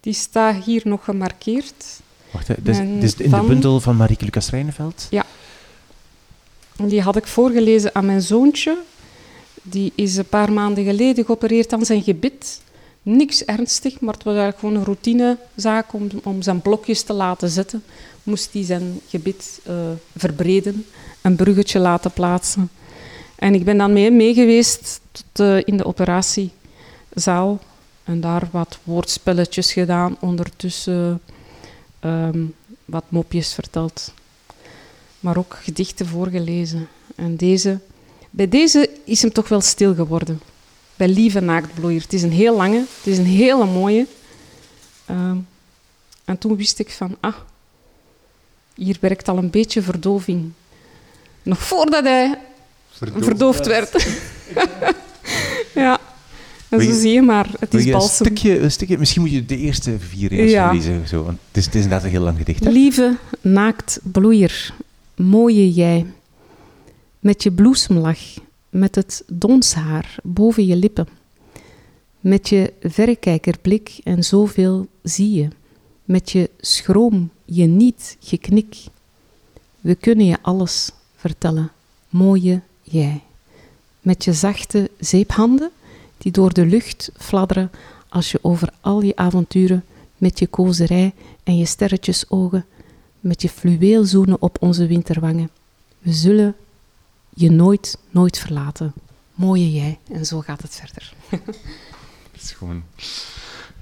[0.00, 2.00] Die staat hier nog gemarkeerd.
[2.30, 5.06] Wacht, dit is, dit is in de bundel van Marieke Lucas Rijneveld.
[6.76, 8.78] En Die had ik voorgelezen aan mijn zoontje.
[9.62, 12.60] Die is een paar maanden geleden geopereerd aan zijn gebit.
[13.02, 17.48] Niks ernstig, maar het was eigenlijk gewoon een routinezaak om, om zijn blokjes te laten
[17.48, 17.84] zetten.
[18.22, 19.74] Moest hij zijn gebit eh,
[20.16, 20.86] verbreden,
[21.20, 22.70] een bruggetje laten plaatsen.
[23.34, 25.00] En ik ben dan mee, mee geweest
[25.32, 27.58] tot, in de operatiezaal.
[28.06, 31.20] En daar wat woordspelletjes gedaan, ondertussen
[32.00, 32.44] ehm,
[32.84, 34.12] wat mopjes verteld
[35.26, 36.88] maar ook gedichten voorgelezen.
[37.14, 37.78] En deze,
[38.30, 40.40] bij deze is hem toch wel stil geworden.
[40.96, 42.00] Bij Lieve Naaktbloeier.
[42.00, 44.06] Het is een heel lange, het is een hele mooie.
[45.06, 45.36] Ehm,
[46.24, 47.36] en toen wist ik van, ah,
[48.74, 50.52] hier werkt al een beetje verdoving.
[51.42, 52.38] Nog voordat hij
[53.18, 53.92] verdoofd werd.
[56.68, 58.26] en zo je- zie je maar, het is je een balsem.
[58.26, 58.98] stukje, een stukje...
[58.98, 60.72] Misschien moet je de eerste vier eens Ja.
[60.72, 61.08] lezen.
[61.08, 62.64] Zo, want het, is, het is inderdaad een heel lang gedicht.
[62.64, 62.70] Hè?
[62.70, 64.74] Lieve naaktbloeier,
[65.16, 66.06] mooie jij,
[67.20, 68.18] met je bloesemlach,
[68.70, 71.08] met het donshaar boven je lippen,
[72.20, 75.48] met je verrekijkerblik en zoveel zie je,
[76.04, 78.76] met je schroom, je niet geknik.
[79.80, 81.70] We kunnen je alles vertellen,
[82.08, 83.20] mooie jij,
[84.00, 85.70] met je zachte zeephanden
[86.26, 87.70] die door de lucht fladderen
[88.08, 89.84] als je over al je avonturen
[90.18, 92.64] met je kozerij en je sterretjesogen,
[93.20, 95.50] met je fluweelzoenen op onze winterwangen.
[95.98, 96.54] We zullen
[97.34, 98.92] je nooit, nooit verlaten.
[99.34, 99.98] Mooie jij.
[100.12, 101.12] En zo gaat het verder.
[102.32, 102.82] Het is gewoon...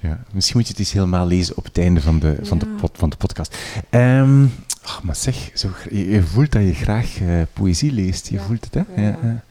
[0.00, 2.66] Ja, misschien moet je het eens helemaal lezen op het einde van de, van de,
[2.66, 3.56] pod- van de podcast.
[3.90, 4.46] Ehm,
[4.82, 8.28] ach, maar zeg, zo, je, je voelt dat je graag eh, poëzie leest.
[8.28, 8.42] Je Ja.
[8.42, 9.02] voelt het, hè?
[9.02, 9.44] Ja, Ja,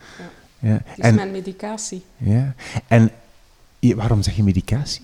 [0.64, 0.82] ja.
[0.86, 2.04] Het is En, mijn medicatie.
[2.18, 2.56] ja.
[2.88, 3.12] en
[3.80, 5.02] waarom zeg je medicatie?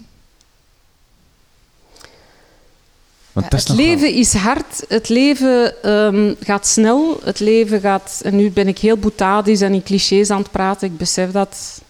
[3.31, 7.79] Want dat is het wel- leven is hard, het leven ehm, gaat snel, het leven
[7.81, 8.21] gaat...
[8.23, 11.81] En nu ben ik heel boetadisch en in clichés aan het praten, ik besef dat.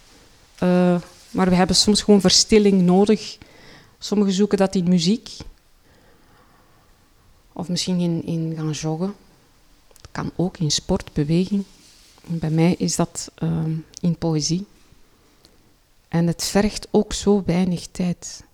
[0.58, 0.96] Eh,
[1.30, 3.38] maar we hebben soms gewoon verstilling nodig.
[3.98, 5.30] Sommigen zoeken dat in muziek.
[7.52, 9.14] Of misschien in, in gaan joggen.
[9.96, 11.64] Het kan ook in sport, beweging.
[12.26, 14.66] Bij mij is dat ehm, in poëzie.
[16.08, 18.44] En het vergt ook zo weinig tijd.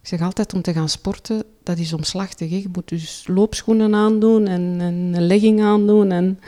[0.00, 2.50] Ik zeg altijd om te gaan sporten, dat is omslachtig.
[2.50, 6.10] Je moet dus loopschoenen aandoen en, en een legging aandoen.
[6.10, 6.40] En,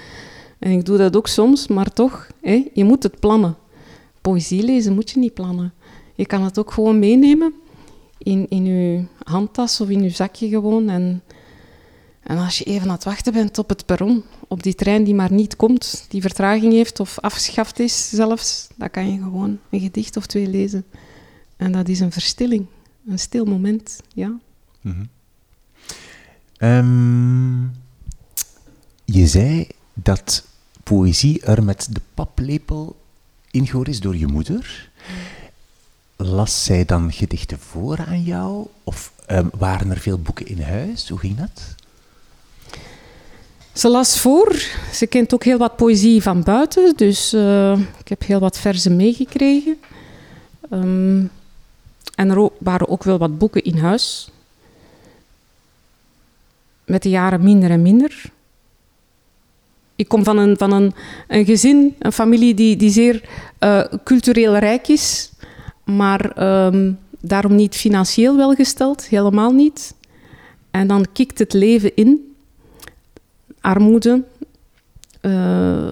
[0.59, 3.57] en ik doe dat ook soms, maar toch, hè, je moet het plannen.
[4.21, 5.73] Poëzie lezen moet je niet plannen.
[6.15, 7.55] Je kan het ook gewoon meenemen
[8.19, 10.89] in, in je handtas of in je zakje gewoon.
[10.89, 11.23] En,
[12.31, 15.15] en als je even aan het wachten bent op het perron, op die trein die
[15.15, 19.81] maar niet komt, die vertraging heeft of afgeschaft is zelfs, dan kan je gewoon een
[19.81, 20.85] gedicht of twee lezen.
[21.57, 22.67] En dat is een verstilling,
[23.07, 24.39] een stil moment, ja.
[24.81, 25.05] Mhm.
[26.57, 27.63] Ehm,
[29.05, 30.45] je zei dat
[30.83, 33.01] poëzie er met de paplepel
[33.51, 34.91] ingehoord is door je moeder.
[36.17, 38.67] Las zij dan gedichten voor aan jou?
[38.85, 41.09] Of ehm, waren er veel boeken in huis?
[41.09, 41.79] Hoe ging dat?
[43.81, 44.63] Ze las voor.
[44.93, 48.97] Ze kent ook heel wat poëzie van buiten, dus eh, ik heb heel wat verzen
[48.97, 49.77] meegekregen.
[50.71, 51.25] Ehm,
[52.15, 54.31] en er waren ook wel wat boeken in huis.
[56.85, 58.23] Met de jaren minder en minder.
[59.97, 60.93] Ik kom van een, van een,
[61.29, 65.33] een gezin, een familie die, die zeer eh, cultureel rijk is,
[65.85, 69.95] maar ehm, daarom niet financieel welgesteld, helemaal niet.
[70.71, 72.30] En dan kikt het leven in
[73.61, 74.23] armoede,
[75.21, 75.91] eh,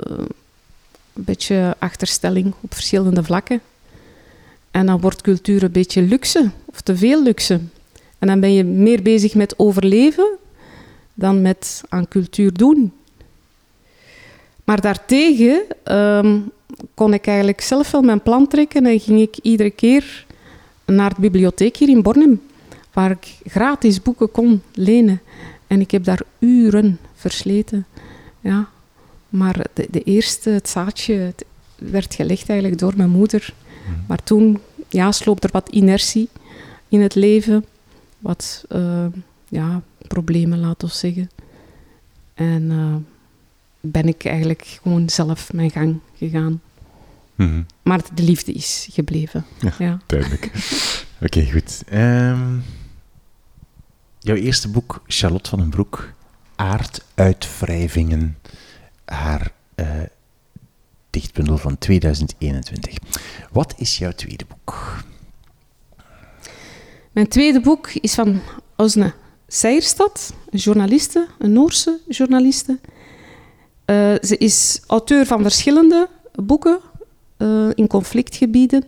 [1.12, 3.61] een beetje achterstelling op verschillende vlakken.
[4.70, 7.61] En dan wordt cultuur een beetje luxe, of te veel luxe.
[8.18, 10.38] En dan ben je meer bezig met overleven
[11.14, 12.92] dan met aan cultuur doen.
[14.64, 16.38] Maar daartegen ehm,
[16.94, 20.26] kon ik eigenlijk zelf wel mijn plan trekken en ging ik iedere keer
[20.85, 22.40] naar de bibliotheek hier in Bornem,
[22.92, 25.20] waar ik gratis boeken kon lenen.
[25.68, 27.87] En ik heb daar uren versleten.
[28.40, 28.68] Ja.
[29.28, 31.44] Maar de, de eerste, het zaadje, het
[31.76, 33.54] werd gelegd eigenlijk door mijn moeder.
[33.85, 33.98] Mhm.
[34.07, 36.28] Maar toen ja, sloop er wat inertie
[36.88, 37.64] in het leven.
[38.18, 39.07] Wat eh,
[39.48, 41.31] ja, problemen, laten we zeggen.
[42.35, 42.94] En eh,
[43.81, 46.61] ben ik eigenlijk gewoon zelf mijn gang gegaan.
[47.35, 47.62] Mhm.
[47.83, 49.44] Maar de liefde is gebleven.
[49.61, 49.72] Ja.
[49.78, 50.00] Ja.
[50.07, 50.50] Duidelijk.
[51.24, 51.83] Oké, goed.
[51.88, 52.57] Ehm,
[54.29, 56.12] jouw eerste boek, Charlotte van den Broek,
[56.57, 58.38] Aarduitwrijvingen,
[59.05, 59.87] haar eh,
[61.11, 62.95] dichtbundel van 2021.
[63.53, 65.03] Wat is jouw tweede boek?
[67.12, 68.41] Mijn tweede boek is van
[68.77, 69.12] Osne
[69.47, 72.79] Seierstad, een journaliste, een Noorse journaliste.
[73.85, 76.81] Eh, ze is auteur van verschillende boeken
[77.37, 78.85] eh, in conflictgebieden.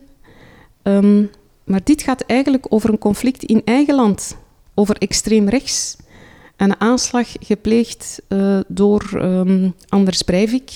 [0.82, 1.24] Ehm,
[1.64, 4.36] maar dit gaat eigenlijk over een conflict in eigen land,
[4.80, 5.96] over extreem rechts.
[6.56, 10.72] En een aanslag gepleegd eh, door ehm, Anders Breivik,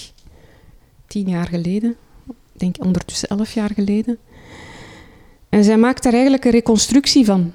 [1.06, 1.96] tien jaar geleden.
[2.26, 4.18] Ik denk ondertussen elf jaar geleden.
[5.48, 7.52] En zij maakt daar eigenlijk een reconstructie van.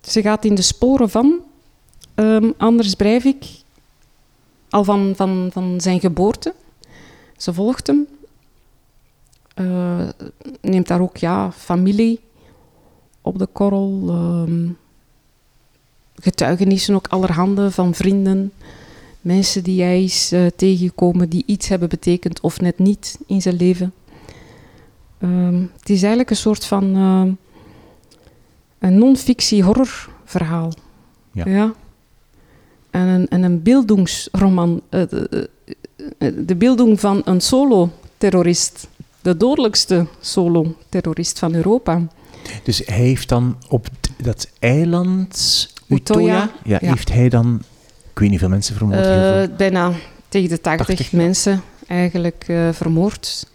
[0.00, 1.40] Ze gaat in de sporen van
[2.14, 3.44] ehm, Anders Breivik,
[4.68, 6.54] al van, van, van zijn geboorte.
[7.36, 8.06] Ze volgt hem.
[9.54, 10.08] Eh,
[10.60, 12.20] neemt daar ook ja, familie
[13.20, 14.04] op de korrel.
[14.08, 14.68] ehm,
[16.14, 18.52] getuigenissen ook allerhande van vrienden.
[19.20, 23.56] Mensen die hij is eh, tegengekomen die iets hebben betekend of net niet in zijn
[23.56, 23.92] leven.
[25.18, 27.32] Ehm, het is eigenlijk een soort van ehm,
[28.78, 30.72] een non-fictie horrorverhaal.
[31.32, 31.72] Ja.
[32.90, 34.80] En een, en een beeldingsroman.
[34.88, 35.50] eh, de,
[36.44, 38.88] de beelding van een solo-terrorist.
[39.22, 42.02] De dodelijkste solo-terrorist van Europa.
[42.62, 43.86] Dus hij heeft dan op
[44.22, 46.88] dat eiland, Utoya, ja, ja.
[46.88, 47.62] heeft hij dan,
[48.12, 48.98] ik weet niet veel mensen vermoord.
[49.06, 49.92] Eh, bijna
[50.28, 51.16] tegen de 80, 80, ja.
[51.16, 53.46] mensen eigenlijk eh, vermoord.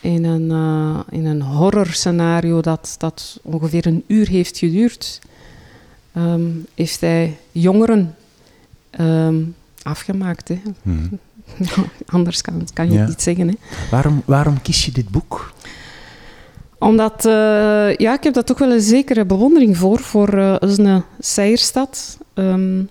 [0.00, 5.18] In een, eh, in een horrorscenario dat, dat ongeveer een uur heeft geduurd.
[6.12, 6.40] ehm,
[6.74, 8.14] heeft hij jongeren
[8.90, 9.42] ehm,
[9.82, 10.48] afgemaakt.
[10.48, 10.60] Hè.
[10.82, 11.06] Mhm.
[12.06, 12.98] Anders kan, kan je Ja.
[12.98, 13.48] het niet zeggen.
[13.48, 13.54] Hè.
[13.90, 15.52] Waarom, waarom kies je dit boek?
[16.82, 21.02] Omdat, eh, ja, ik heb daar toch wel een zekere bewondering voor, voor eh Usne
[21.18, 22.18] Seierstad.
[22.34, 22.84] Ehm,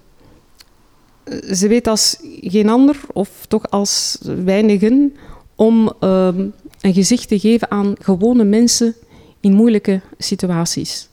[1.53, 5.15] ze weet als geen ander, of toch als weinigen,
[5.55, 6.47] om ehm,
[6.81, 8.95] een gezicht te geven aan gewone mensen
[9.39, 11.09] in moeilijke situaties.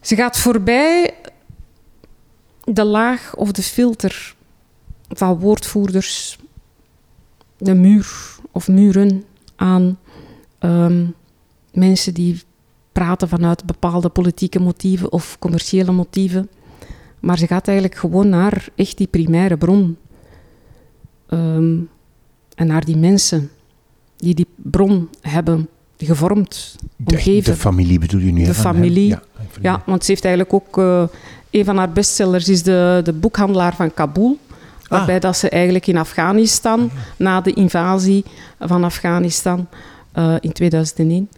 [0.00, 1.14] Ze gaat voorbij
[2.64, 4.34] de laag of de filter
[5.08, 6.38] van woordvoerders,
[7.58, 9.24] de muur of muren
[9.56, 9.98] aan
[10.58, 11.04] ehm,
[11.72, 12.42] mensen die
[12.92, 16.48] praten vanuit bepaalde politieke motieven of commerciële motieven.
[17.20, 19.96] Maar ze gaat eigenlijk gewoon naar echt die primaire bron.
[21.28, 21.76] Ehm,
[22.54, 23.50] en naar die mensen
[24.16, 27.52] die die bron hebben gevormd, De, omgeven.
[27.52, 28.44] de familie bedoel je nu?
[28.44, 29.08] De familie.
[29.08, 29.22] Ja,
[29.60, 30.78] Ja, want ze heeft eigenlijk ook...
[30.78, 31.04] eh,
[31.50, 34.38] een van haar bestsellers is de, de boekhandelaar van Kabul.
[34.88, 38.24] Waarbij dat ze eigenlijk in Afghanistan, na de invasie
[38.58, 39.66] van Afghanistan
[40.12, 41.28] eh, in 2001,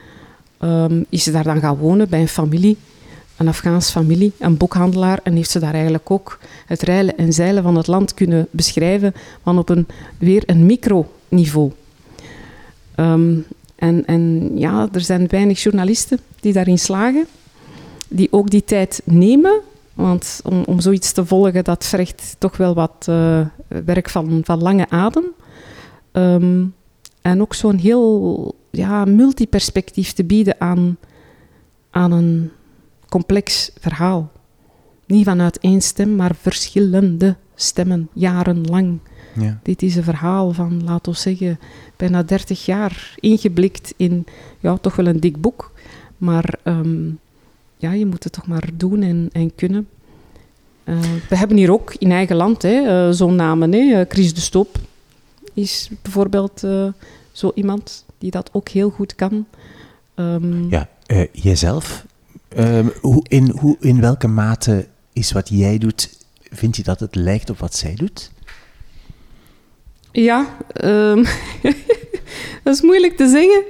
[0.65, 2.77] ehm, is ze daar dan gaan wonen bij een familie,
[3.37, 5.21] een Afghaans familie, een boekhandelaar.
[5.23, 9.15] En heeft ze daar eigenlijk ook het reilen en zeilen van het land kunnen beschrijven,
[9.43, 9.87] van op een,
[10.19, 11.73] weer een microniveau.
[12.95, 13.37] Ehm,
[13.77, 17.27] en, en ja, er zijn weinig journalisten die daarin slagen,
[18.09, 19.61] die ook die tijd nemen.
[19.95, 23.41] Want om, om zoiets te volgen, dat vergt toch wel wat eh,
[23.85, 25.25] werk van, van lange adem.
[26.13, 26.65] Ehm,
[27.23, 30.97] en ook zo'n heel ja, multiperspectief te bieden aan,
[31.91, 32.51] aan een
[33.09, 34.33] complex verhaal.
[35.07, 38.99] Niet vanuit één stem, maar verschillende stemmen, jarenlang.
[39.35, 39.61] ja.
[39.63, 41.59] Dit is een verhaal van, laten we zeggen,
[41.97, 44.27] bijna 30 jaar ingeblikt in
[44.61, 45.73] ja, toch wel een dik boek.
[46.17, 47.11] Maar ehm,
[47.77, 49.89] ja, je moet het toch maar doen en, en kunnen.
[50.85, 53.73] Eh, we hebben hier ook in eigen land hè, eh, zo'n namen.
[53.73, 54.01] Hè.
[54.01, 54.79] Eh, Chris de Stoop
[55.53, 56.63] is bijvoorbeeld
[57.33, 59.47] zo iemand die dat ook heel goed kan.
[60.15, 62.07] Ehm, Ja, eh, jijzelf,
[62.49, 67.15] ehm, hoe, in, hoe, in welke mate is wat jij doet, vind je dat het
[67.15, 68.31] lijkt op wat zij doet?
[70.13, 71.25] Ja, ehm,
[72.65, 73.63] dat is moeilijk te zeggen.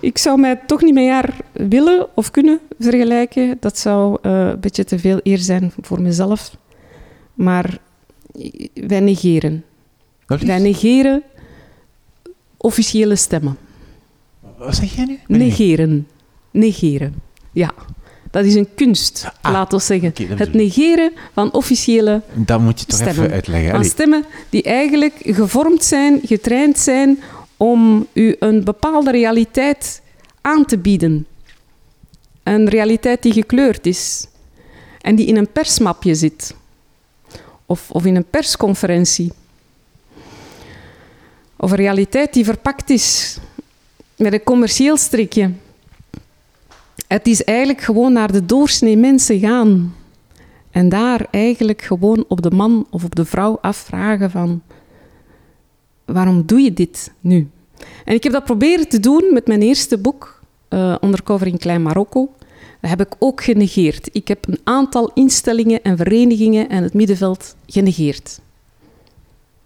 [0.00, 3.56] Ik zou mij toch niet met haar willen of kunnen vergelijken.
[3.60, 6.56] Dat zou eh, een beetje te veel eer zijn voor mezelf.
[7.34, 7.78] Maar
[8.74, 9.64] wij negeren.
[10.26, 11.22] Wij negeren
[12.64, 13.56] officiële stemmen.
[14.58, 15.18] Wat zeg jij nu?
[15.38, 16.08] Negeren.
[16.50, 17.14] Negeren.
[17.52, 17.70] Ja,
[18.30, 20.12] dat is een kunst, Ah, laat ons zeggen.
[20.36, 23.22] het negeren van officiële Dat moet je toch Stemmen.
[23.24, 23.68] even uitleggen.
[23.70, 27.18] van Allee, stemmen die eigenlijk gevormd zijn, getraind zijn
[27.56, 30.02] om u een bepaalde realiteit
[30.40, 31.26] aan te bieden.
[32.42, 34.26] Een realiteit die gekleurd is
[35.00, 36.54] en die in een persmapje zit.
[37.66, 39.32] Of, of in een persconferentie.
[41.64, 43.38] Of een realiteit die verpakt is
[44.16, 45.50] met een commercieel strikje.
[47.06, 49.94] Het is eigenlijk gewoon naar de doorsnee mensen gaan.
[50.70, 54.62] En daar eigenlijk gewoon op de man of op de vrouw afvragen van...
[56.04, 57.48] Waarom doe je dit nu?
[58.04, 61.82] En ik heb dat proberen te doen met mijn eerste boek, eh, Undercover in Klein
[61.82, 62.32] Marokko.
[62.80, 64.08] Dat heb ik ook genegeerd.
[64.12, 68.42] Ik heb een aantal instellingen en verenigingen en het middenveld genegeerd.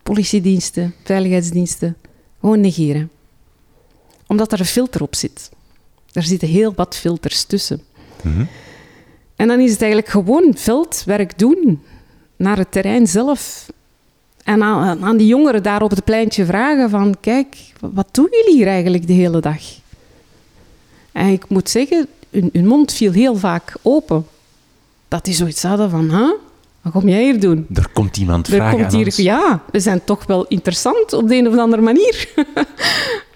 [0.08, 1.96] Politiediensten, veiligheidsdiensten,
[2.40, 3.10] gewoon negeren.
[4.26, 5.50] Omdat er een filter op zit.
[6.12, 7.82] Er zitten heel wat filters tussen.
[8.22, 8.44] mhm.
[9.36, 11.82] En dan is het eigenlijk gewoon veldwerk doen
[12.36, 13.70] naar het terrein zelf.
[14.44, 17.16] En aan, aan die jongeren daar op het pleintje vragen van...
[17.20, 19.62] Kijk, wat doen jullie hier eigenlijk de hele dag?
[21.12, 24.26] En ik moet zeggen, hun, hun mond viel heel vaak open.
[25.08, 26.10] Dat die zoiets hadden van...
[26.10, 26.47] Huh?
[26.92, 27.66] Wat kom jij hier doen?
[27.74, 31.28] Er komt iemand Er vragen komt aan hier, ja, we zijn toch wel interessant op
[31.28, 32.28] de een of andere manier.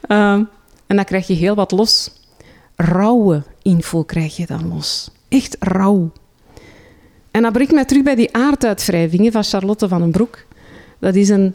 [0.03, 0.45] Ehm,
[0.87, 2.11] en dan krijg je heel wat los.
[2.77, 5.11] Rauwe info krijg je dan los.
[5.29, 6.13] Echt rauw.
[7.31, 10.45] En dat brengt mij terug bij die aarduitwrijvingen van Charlotte van den Broek.
[10.99, 11.55] Dat is een,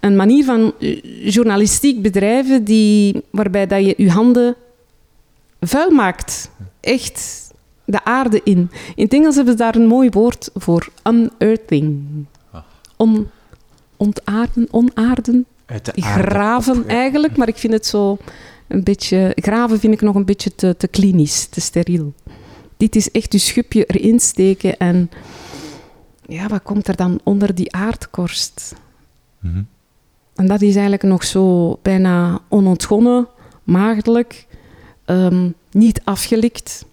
[0.00, 4.56] een manier van eh, journalistiek bedrijven die, waarbij dat je je handen
[5.60, 6.50] vuil maakt.
[6.80, 7.43] Echt
[7.84, 8.70] de aarde in.
[8.94, 10.88] In het Engels hebben ze daar een mooi woord voor.
[11.06, 12.04] Unearthing.
[12.96, 13.28] On,
[13.96, 15.46] ontaarden, onaarden.
[15.66, 16.94] Uit de Graven op- ja.
[16.94, 18.18] eigenlijk, maar ik vind het zo
[18.68, 19.32] een beetje...
[19.34, 22.12] Graven vind ik nog een beetje te, te klinisch, te steriel.
[22.76, 25.10] Dit is echt je schubje erin steken en...
[26.26, 28.74] Ja, wat komt er dan onder die aardkorst?
[29.38, 29.62] Mhm.
[30.34, 33.26] En dat is eigenlijk nog zo bijna onontgonnen,
[33.62, 34.46] maagdelijk,
[35.04, 36.84] ehm, niet afgelikt.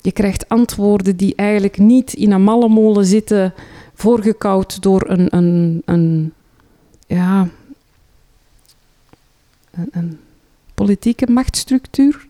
[0.00, 3.54] Je krijgt antwoorden die eigenlijk niet in een malle molen zitten,
[3.94, 6.32] voorgekoud door een, een, een,
[7.06, 7.48] ja,
[9.70, 10.18] een, een
[10.74, 12.26] politieke machtsstructuur.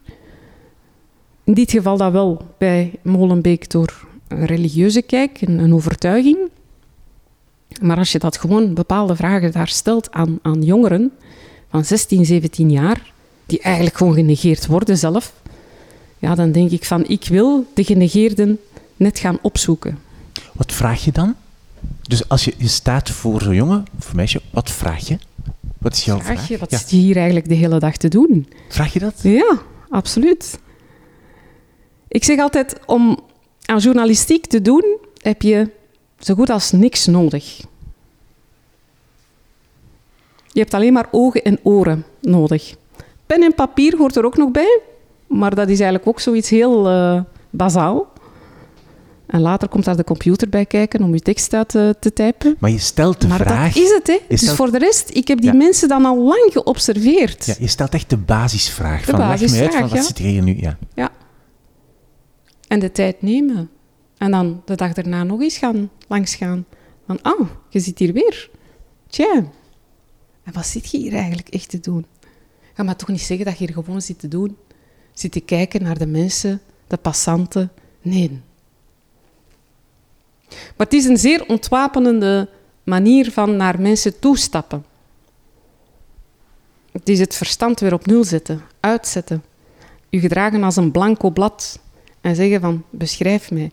[1.45, 6.39] In dit geval dat wel bij Molenbeek door een religieuze kijk, een, overtuiging.
[7.81, 11.13] Maar als je dat gewoon bepaalde vragen daar stelt aan, aan jongeren
[11.71, 13.13] van 16, 17 jaar,
[13.47, 15.33] die eigenlijk gewoon genegeerd worden zelf,
[16.19, 18.59] ja, dan denk ik van, ik wil de genegeerden
[18.97, 19.99] net gaan opzoeken.
[20.53, 21.35] Wat vraag je dan?
[22.03, 25.19] Dus als je, je staat voor zo'n jongen of meisje, wat vraag je?
[25.79, 26.35] Wat is jouw vraag?
[26.37, 26.79] Vraag je, wat Ja.
[26.79, 28.49] zit je hier eigenlijk de hele dag te doen?
[28.69, 29.15] Vraag je dat?
[29.23, 30.59] Ja, absoluut.
[32.09, 33.19] Ik zeg altijd, om
[33.65, 35.71] aan journalistiek te doen, heb je
[36.19, 37.61] zo goed als niks nodig.
[40.53, 42.75] Je hebt alleen maar ogen en oren nodig.
[43.27, 44.81] Pen en papier hoort er ook nog bij,
[45.29, 48.13] maar dat is eigenlijk ook zoiets heel eh bazaal.
[49.27, 52.57] En later komt daar de computer bij kijken om je tekst uit te, te typen.
[52.59, 53.73] Maar je stelt de maar vraag.
[53.75, 54.19] dat is het, hè.
[54.29, 55.57] Dus stelt- voor de rest, ik heb die Ja.
[55.57, 57.47] mensen dan al lang geobserveerd.
[57.47, 59.01] Ja, je stelt echt de basisvraag.
[59.05, 60.03] De van, me uit basisvraag, van wat ja.
[60.03, 60.57] zit er hier nu?
[60.95, 61.11] Ja.
[62.69, 63.71] En de tijd nemen.
[64.19, 66.67] En dan de dag daarna nog eens gaan langsgaan.
[67.07, 68.51] Van, oh, je zit hier weer.
[69.09, 69.35] Tja.
[70.45, 72.07] En wat zit je hier eigenlijk echt te doen?
[72.75, 74.57] Ga maar toch niet zeggen dat je hier gewoon zit te doen.
[75.19, 77.71] Zit te kijken naar de mensen, de passanten.
[78.03, 78.41] Nee.
[80.49, 82.49] Maar het is een zeer ontwapenende
[82.85, 84.85] manier van naar mensen toestappen.
[86.93, 89.45] Het is het verstand weer op nul zetten, uitzetten.
[90.11, 91.81] U gedragen als een blanco blad
[92.21, 93.71] en zeggen van beschrijf mij.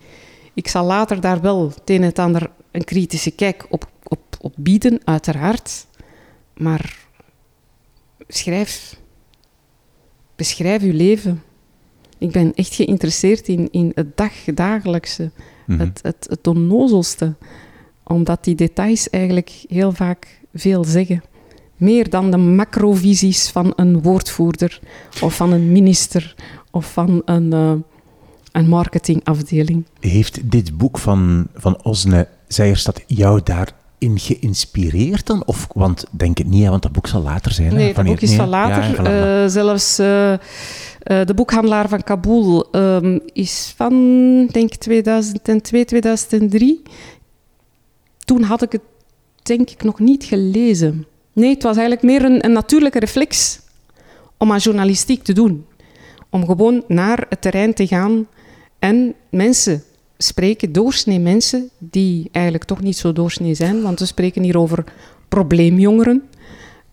[0.53, 4.21] Ik zal later daar wel het een en het ander een kritische kijk op, op,
[4.41, 5.85] op bieden, uiteraard.
[6.53, 6.97] Maar
[8.27, 9.03] schrijf.
[10.35, 11.43] Beschrijf uw leven.
[12.17, 15.31] Ik ben echt geïnteresseerd in, in het dagdagelijkse,
[15.65, 15.79] Mhm.
[15.79, 17.35] het, het, het onnozelste.
[18.03, 21.23] Omdat die details eigenlijk heel vaak veel zeggen.
[21.77, 24.79] Meer dan de macrovisies van een woordvoerder
[25.21, 26.35] of van een minister
[26.71, 27.73] of van een, eh,
[28.51, 29.85] een marketingafdeling.
[29.99, 35.45] Heeft dit boek van, van Osne Zijerstad jou daar in geïnspireerd dan?
[35.45, 37.69] Of, want denk het niet, hè, want dat boek zal later zijn.
[37.69, 37.75] hè?
[37.75, 39.03] Nee, dat boek is van later.
[39.03, 40.39] Ja, Eh, zelfs eh, eh,
[41.25, 43.91] De Boekhandelaar van Kabul ehm, is van,
[44.51, 46.81] denk ik, 2002, 2003.
[48.25, 48.81] Toen had ik het,
[49.43, 51.05] denk ik, nog niet gelezen.
[51.33, 53.59] Nee, het was eigenlijk meer een, een natuurlijke reflex
[54.37, 55.65] om aan journalistiek te doen.
[56.29, 58.27] Om gewoon naar het terrein te gaan
[58.79, 59.83] en mensen
[60.17, 64.83] spreken, doorsnee mensen, die eigenlijk toch niet zo doorsnee zijn, want we spreken hier over
[65.29, 66.23] probleemjongeren.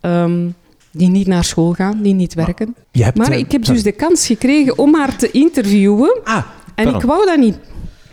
[0.00, 0.48] ehm,
[0.94, 2.74] die niet naar school gaan, die niet werken.
[2.92, 3.82] Hebt, Maar eh, ik heb sorry.
[3.82, 6.20] dus de kans gekregen om haar te interviewen.
[6.24, 6.44] Ah, En
[6.84, 6.94] pardon.
[7.00, 7.58] ik wou dat niet.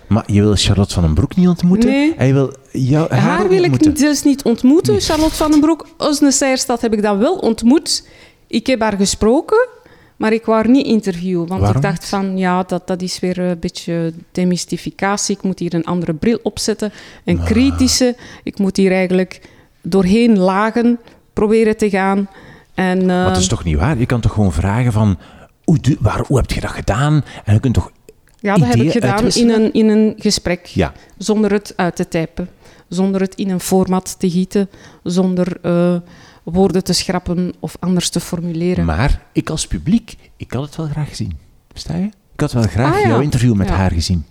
[0.07, 1.89] Maar je wil Charlotte van den Broek niet ontmoeten?
[1.89, 2.14] Nee.
[2.16, 5.01] En je wil jou, haar, Haar wil ik dus niet ontmoeten.
[5.01, 8.07] Charlotte van den Broek, Osne Seierstad heb ik dan wel ontmoet.
[8.47, 9.68] Ik heb haar gesproken,
[10.20, 11.48] maar ik wou niet interviewen.
[11.48, 15.36] Want Waarom ik dacht van, ja, dat, dat is weer een beetje demystificatie.
[15.36, 16.92] Ik moet hier een andere bril opzetten.
[17.26, 18.16] Een kritische.
[18.44, 19.42] Ik moet hier eigenlijk
[19.82, 21.00] doorheen lagen
[21.34, 22.30] proberen te gaan.
[22.74, 23.98] En, Maar het is toch niet waar?
[23.98, 25.18] Je kan toch gewoon vragen van...
[25.64, 27.24] Hoe, waar, hoe heb je dat gedaan?
[27.46, 27.92] En je kunt toch...
[28.40, 30.66] ja, dat heb ik gedaan in een, in een gesprek.
[30.66, 32.50] Ja, zonder het uit te typen,
[32.88, 34.70] zonder het in een format te gieten,
[35.04, 35.96] zonder eh,
[36.44, 38.86] woorden te schrappen of anders te formuleren.
[38.86, 41.38] maar ik als publiek, ik had het wel graag gezien.
[41.72, 42.06] Versta je?
[42.34, 43.08] Ik had wel graag Ah, ja.
[43.08, 43.74] jouw interview met Ja.
[43.76, 44.26] haar gezien.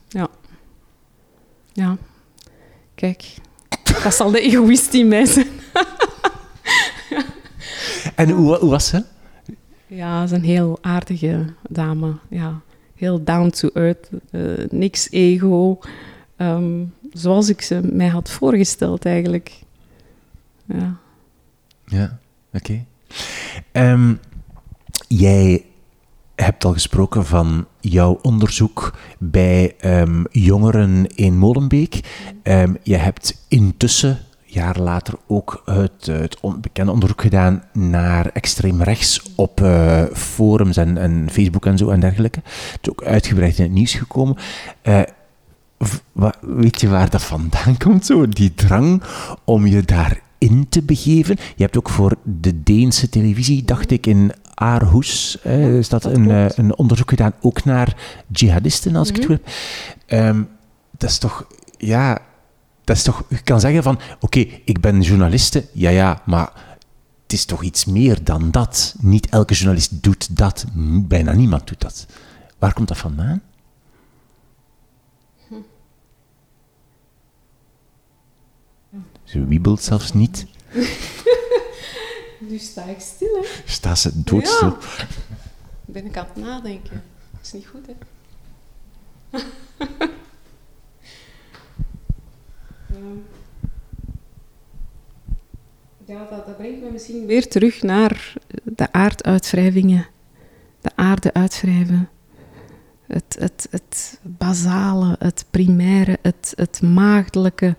[1.73, 1.97] Ja,
[2.95, 3.35] kijk,
[4.03, 5.47] dat zal de egoïst in mij zijn.
[8.15, 9.05] En hoe, hoe was ze?
[9.87, 12.13] Ja, ze is een heel aardige dame.
[12.29, 12.61] Ja,
[12.95, 14.41] heel down to earth, eh,
[14.71, 15.79] niks ego.
[16.37, 19.53] Ehm, zoals ik ze mij had voorgesteld eigenlijk.
[20.65, 20.97] Ja.
[21.89, 22.19] Ja,
[22.53, 22.85] oké.
[23.73, 24.15] Ehm,
[25.09, 25.65] jij
[26.35, 32.01] hebt al gesproken van jouw onderzoek bij ehm, jongeren in Molenbeek.
[32.43, 39.23] Ehm, je hebt intussen, jaren later, ook het, het bekende onderzoek gedaan naar extreem rechts
[39.35, 42.41] op eh, forums en, Facebook en zo en dergelijke.
[42.45, 44.37] Het is ook uitgebreid in het nieuws gekomen.
[44.83, 45.03] Eh,
[46.41, 48.29] weet je waar dat vandaan komt, zo?
[48.29, 49.03] Die drang
[49.45, 49.83] om je
[50.39, 51.37] daarin te begeven.
[51.57, 56.13] Je hebt ook voor de Deense televisie, dacht ik, in Aarhus, eh, is dat dat
[56.13, 57.97] een, eh, een onderzoek gedaan, ook naar
[58.33, 59.33] jihadisten, als ik het Mhm.
[59.35, 59.55] goed heb.
[60.21, 60.43] Ehm,
[60.99, 61.47] dat is toch,
[61.79, 62.19] ja,
[62.85, 66.53] dat is toch, je kan zeggen van, oké, ik ben journaliste, ja, ja, maar
[67.23, 68.95] het is toch iets meer dan dat.
[69.01, 70.65] Niet elke journalist doet dat,
[71.07, 72.07] bijna niemand doet dat.
[72.59, 73.43] Waar komt dat vandaan?
[79.29, 80.47] Ze wiebelt zelfs niet.
[82.49, 83.49] Nu sta ik stil, hè.
[83.65, 84.69] Staat ze doodstil.
[84.69, 85.07] Ja.
[85.85, 87.03] Ben ik aan het nadenken.
[87.31, 87.93] Dat is niet goed, hè?
[92.89, 93.19] Ehm,
[96.05, 100.07] ja, dat, dat brengt me misschien weer terug naar de aarduitwrijvingen.
[100.81, 102.09] De aarde uitwrijven.
[103.07, 107.77] Het, het, het basale, het primaire, het, het maagdelijke.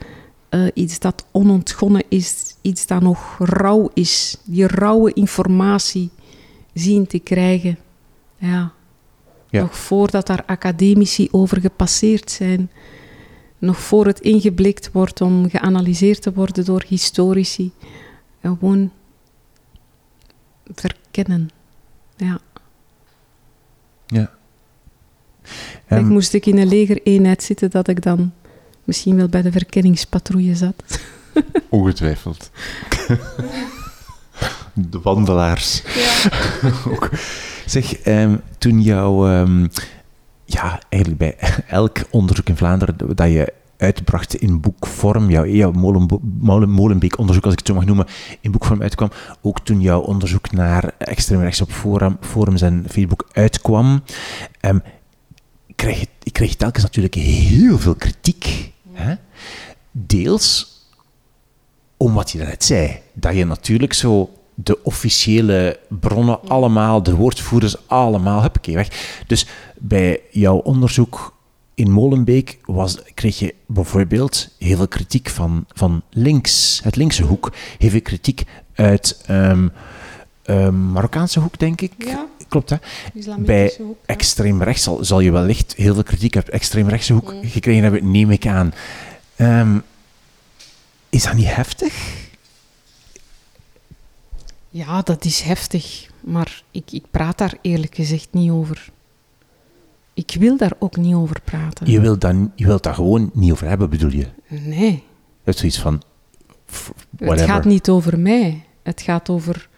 [0.50, 4.38] Eh, iets dat onontgonnen is, iets dat nog rauw is.
[4.44, 6.10] Die rauwe informatie
[6.74, 7.78] zien te krijgen.
[8.38, 8.72] Ja.
[9.50, 9.62] Ja.
[9.62, 12.72] Nog voordat daar academici over gepasseerd zijn.
[13.58, 17.72] Nog voor het ingeblikt wordt om geanalyseerd te worden door historici.
[18.42, 18.92] Gewoon
[20.74, 21.50] verkennen.
[22.16, 22.40] Ja.
[24.08, 24.32] Ja.
[25.88, 28.34] Ehm, moest ik in een legereenheid zitten, dat ik dan
[28.90, 31.00] misschien wel bij de verkenningspatrouille zat.
[31.70, 32.50] Ongetwijfeld.
[34.74, 35.84] De wandelaars.
[35.96, 36.32] Ja.
[36.92, 37.10] ook.
[37.66, 39.68] Zeg, ehm, toen jouw, ehm,
[40.46, 41.36] ja, eigenlijk bij
[41.68, 47.54] elk onderzoek in Vlaanderen dat je uitbracht in boekvorm, jouw, jouw Molenbo- Molen, Molenbeek-onderzoek, als
[47.54, 48.06] ik het zo mag noemen,
[48.42, 49.12] in boekvorm uitkwam,
[49.42, 54.04] ook toen jouw onderzoek naar extreem rechts op forum, forums en Facebook uitkwam,
[54.60, 54.80] ehm,
[55.76, 58.72] kreeg je, ik kreeg telkens natuurlijk heel veel kritiek.
[59.00, 59.16] Hè?
[59.92, 60.78] Deels
[61.98, 63.00] om wat je daarnet zei.
[63.14, 69.22] Dat je natuurlijk zo de officiële bronnen allemaal, de woordvoerders allemaal, huppakee, weg.
[69.28, 69.48] Dus
[69.78, 71.38] bij jouw onderzoek
[71.74, 77.54] in Molenbeek was, kreeg je bijvoorbeeld heel veel kritiek van, van links, het linkse hoek.
[77.78, 78.44] Heel veel kritiek
[78.74, 79.68] uit ehm,
[80.50, 81.94] ehm, Marokkaanse hoek, denk ik.
[81.98, 82.76] Ja, Klopt, hè?
[83.14, 83.46] hoek.
[83.48, 83.70] ja.
[84.06, 87.40] Extreem rechts zal, zal je wellicht heel veel kritiek uit extreem rechtse hoek Mm.
[87.50, 88.74] gekregen hebben, neem ik aan.
[89.36, 89.78] Ehm,
[91.10, 92.18] is dat niet heftig?
[94.70, 98.90] Ja, dat is heftig, maar ik, ik praat daar eerlijk gezegd niet over.
[100.14, 101.92] Ik wil daar ook niet over praten.
[101.92, 104.28] Je wilt, dan, je wilt daar gewoon niet over hebben, bedoel je?
[104.48, 105.04] Nee.
[105.44, 106.02] hebt zoiets van,
[107.10, 107.30] whatever.
[107.40, 108.64] Het gaat niet over mij.
[108.84, 109.69] Het gaat over,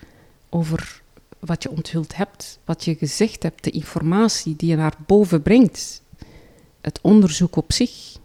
[0.53, 1.01] over
[1.39, 6.01] wat je onthuld hebt, wat je gezegd hebt, de informatie die je naar boven brengt.
[6.81, 8.17] Het onderzoek op zich.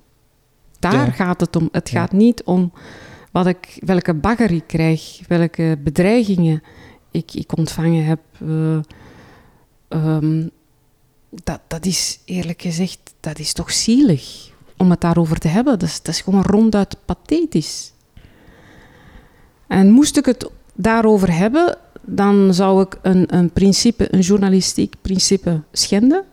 [0.79, 1.11] Daar Ja.
[1.11, 1.69] gaat het om.
[1.73, 2.01] Het Ja.
[2.01, 2.73] gaat niet om
[3.33, 6.63] wat ik, welke bagger ik krijg, welke bedreigingen
[7.11, 8.21] ik, ik ontvangen heb.
[8.41, 8.79] Eh,
[9.89, 10.49] ehm,
[11.31, 15.79] dat, dat is eerlijk gezegd, dat is toch zielig om het daarover te hebben.
[15.79, 17.93] Dat is, dat is gewoon ronduit pathetisch.
[19.67, 25.63] En moest ik het daarover hebben, dan zou ik een, een principe, een journalistiek principe
[25.73, 26.25] schenden.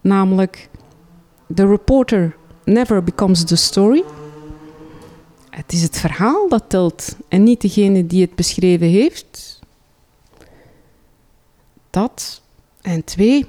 [0.00, 0.68] Namelijk,
[1.54, 4.02] the reporter never becomes the story.
[5.50, 9.60] Het is het verhaal dat telt en niet degene die het beschreven heeft.
[11.90, 12.42] Dat.
[12.82, 13.46] En twee,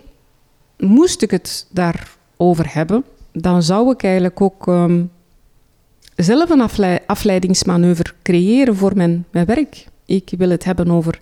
[0.77, 5.03] moest ik het daarover hebben, dan zou ik eigenlijk ook ehm,
[6.15, 9.85] zelf een aflei- afleidingsmanoeuvre creëren voor mijn, mijn werk.
[10.05, 11.21] Ik wil het hebben over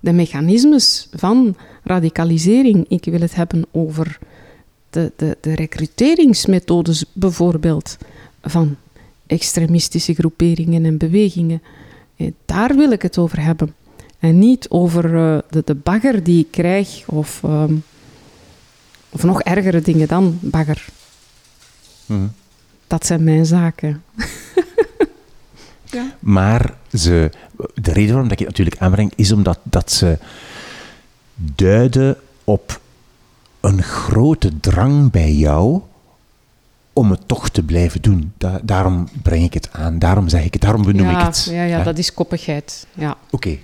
[0.00, 2.84] de mechanismes van radicalisering.
[2.88, 4.18] Ik wil het hebben over
[4.90, 7.96] de, de, de recruteringsmethodes bijvoorbeeld
[8.42, 8.76] van
[9.26, 11.62] extremistische groeperingen en bewegingen.
[12.16, 13.74] Eh, Daar wil ik het over hebben.
[14.18, 17.74] En niet over eh, de, de bagger die ik krijg of, ehm,
[19.08, 20.88] of nog ergere dingen dan bagger.
[22.06, 22.26] Mhm.
[22.86, 24.02] Dat zijn mijn zaken.
[25.96, 26.16] ja.
[26.20, 27.30] Maar ze,
[27.82, 30.18] de reden waarom dat ik het natuurlijk aanbreng, is omdat dat ze
[31.34, 32.80] duiden op
[33.60, 35.80] een grote drang bij jou
[36.92, 38.32] om het toch te blijven doen.
[38.38, 41.48] Da- daarom breng ik het aan, daarom zeg ik het, daarom benoem ja, ik het.
[41.50, 42.86] Ja, ja, dat is koppigheid.
[42.94, 43.16] Ja.
[43.30, 43.58] Oké.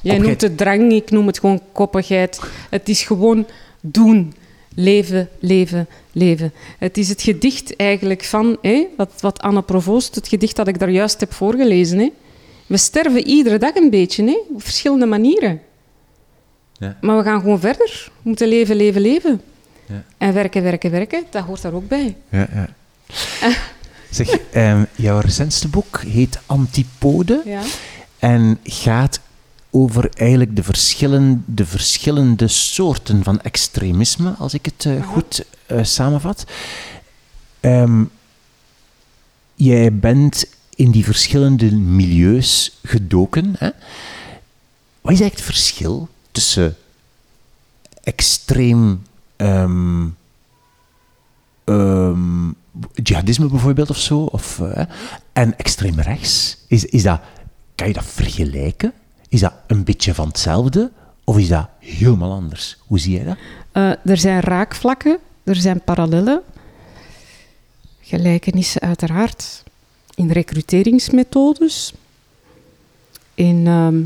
[0.00, 2.40] Jij noemt het drang, ik noem het gewoon koppigheid.
[2.70, 3.46] Het is gewoon
[3.80, 4.34] doen.
[4.74, 6.52] Leven, leven, leven.
[6.78, 10.78] Het is het gedicht eigenlijk van, hè, wat, wat Anne Provoost, het gedicht dat ik
[10.78, 11.98] daar juist heb voorgelezen.
[11.98, 12.10] Hè.
[12.72, 15.60] We sterven iedere dag een beetje, hè, op verschillende manieren.
[16.72, 16.96] Ja.
[17.00, 18.04] Maar we gaan gewoon verder.
[18.06, 19.40] We moeten leven, leven, leven.
[19.86, 20.04] Ja.
[20.18, 22.16] En werken, werken, werken, dat hoort daar ook bij.
[22.28, 22.68] Ja, ja.
[24.10, 27.62] Zeg, ehm, jouw recentste boek heet Antipode Ja.
[28.18, 29.20] en gaat
[29.70, 35.02] over eigenlijk de, verschillen, de verschillende soorten van extremisme, als ik het eh, Ja.
[35.02, 36.44] goed eh, samenvat.
[37.60, 38.04] Ehm,
[39.54, 40.46] jij bent
[40.82, 43.54] in die verschillende milieus gedoken.
[43.58, 43.70] Hè?
[45.00, 46.76] Wat is eigenlijk het verschil tussen
[48.04, 49.02] extreem
[49.36, 50.06] ehm,
[51.64, 52.48] ehm,
[52.94, 54.84] jihadisme bijvoorbeeld of zo, of, eh,
[55.32, 56.56] en extreem rechts?
[56.66, 57.20] Is, is dat,
[57.74, 58.92] kan je dat vergelijken?
[59.28, 60.90] Is dat een beetje van hetzelfde?
[61.24, 62.76] Of is dat helemaal anders?
[62.86, 63.36] Hoe zie jij dat?
[63.72, 66.42] Eh, er zijn raakvlakken, er zijn parallellen.
[68.00, 69.62] Gelijkenissen uiteraard.
[70.14, 71.92] In recruteringsmethodes.
[73.34, 74.02] In ehm,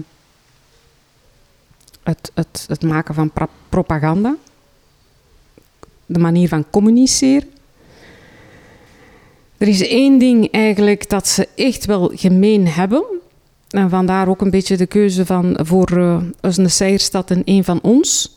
[2.02, 3.32] het, het, het maken van
[3.68, 4.36] propaganda.
[6.06, 7.50] De manier van communiceren.
[9.58, 13.04] Er is één ding eigenlijk dat ze echt wel gemeen hebben.
[13.68, 17.82] En vandaar ook een beetje de keuze van voor uh, een Seierstad en een van
[17.82, 18.36] ons.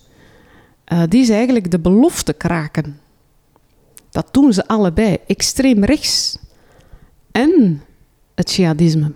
[0.93, 2.99] Uh, die is eigenlijk de belofte kraken.
[4.09, 5.17] Dat doen ze allebei.
[5.27, 6.37] Extreem rechts
[7.31, 7.81] en
[8.35, 9.11] het jihadisme.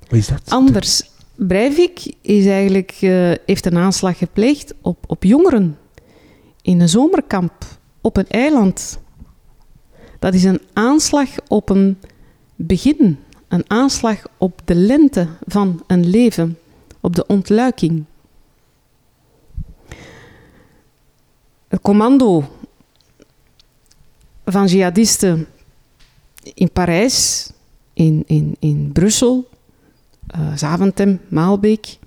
[0.00, 0.42] Wat is dat?
[0.48, 5.78] Anders, Breivik is eigenlijk, uh, heeft een aanslag gepleegd op, op jongeren
[6.62, 7.64] in een zomerkamp
[8.00, 8.98] op een eiland.
[10.18, 11.98] Dat is een aanslag op een
[12.54, 16.58] begin, een aanslag op de lente van een leven,
[17.00, 18.04] op de ontluiking.
[21.68, 22.44] Het commando
[24.44, 25.46] van jihadisten
[26.54, 27.50] in Parijs,
[27.92, 29.48] in, in, in Brussel,
[30.36, 31.98] uh, Zaventem, Maalbeek,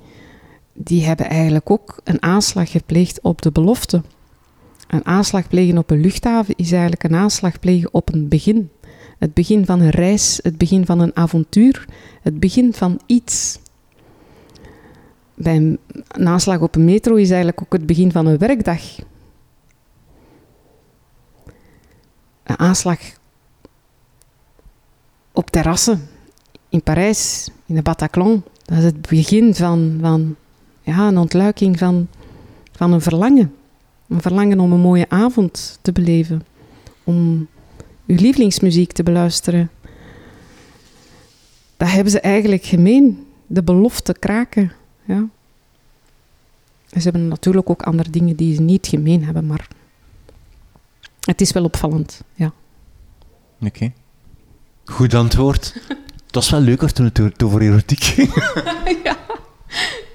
[0.74, 4.02] die hebben eigenlijk ook een aanslag gepleegd op de belofte.
[4.88, 8.70] Een aanslag plegen op een luchthaven is eigenlijk een aanslag plegen op een begin.
[9.18, 11.86] Het begin van een reis, het begin van een avontuur,
[12.22, 13.60] het begin van iets.
[15.34, 15.80] Bij een
[16.28, 18.82] aanslag op een metro is eigenlijk ook het begin van een werkdag.
[22.44, 23.00] Een aanslag
[25.40, 26.08] op terrassen
[26.70, 28.44] in Parijs, in de Bataclan.
[28.66, 30.36] Dat is het begin van, van
[30.82, 32.08] ja, een ontluiking van,
[32.72, 33.54] van een verlangen.
[34.08, 36.46] Een verlangen om een mooie avond te beleven.
[37.04, 37.48] Om
[38.06, 39.70] uw lievelingsmuziek te beluisteren.
[41.78, 43.28] Dat hebben ze eigenlijk gemeen.
[43.48, 44.72] De belofte kraken.
[45.06, 45.28] Ja.
[46.92, 49.68] Ze hebben natuurlijk ook andere dingen die ze niet gemeen hebben, maar
[51.20, 52.22] het is wel opvallend.
[52.34, 52.54] Ja.
[53.62, 53.92] Oké.
[54.90, 55.74] Goed antwoord.
[56.26, 58.34] Het was wel leuker toen het over erotiek ging.
[59.04, 59.18] ja.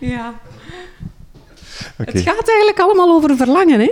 [0.00, 0.34] ja.
[1.96, 3.90] Het gaat eigenlijk allemaal over verlangen, hè?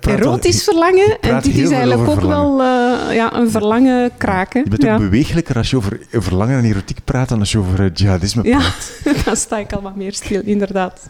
[0.00, 1.20] erotisch verlangen.
[1.20, 4.62] En dit is eigenlijk ook wel uh, ja, een verlangen kraken.
[4.64, 4.94] Je bent ja.
[4.94, 9.00] ook bewegelijker als je over verlangen en erotiek praat dan als je over jihadisme praat.
[9.04, 11.08] Ja, dan sta ik al wat meer stil, inderdaad.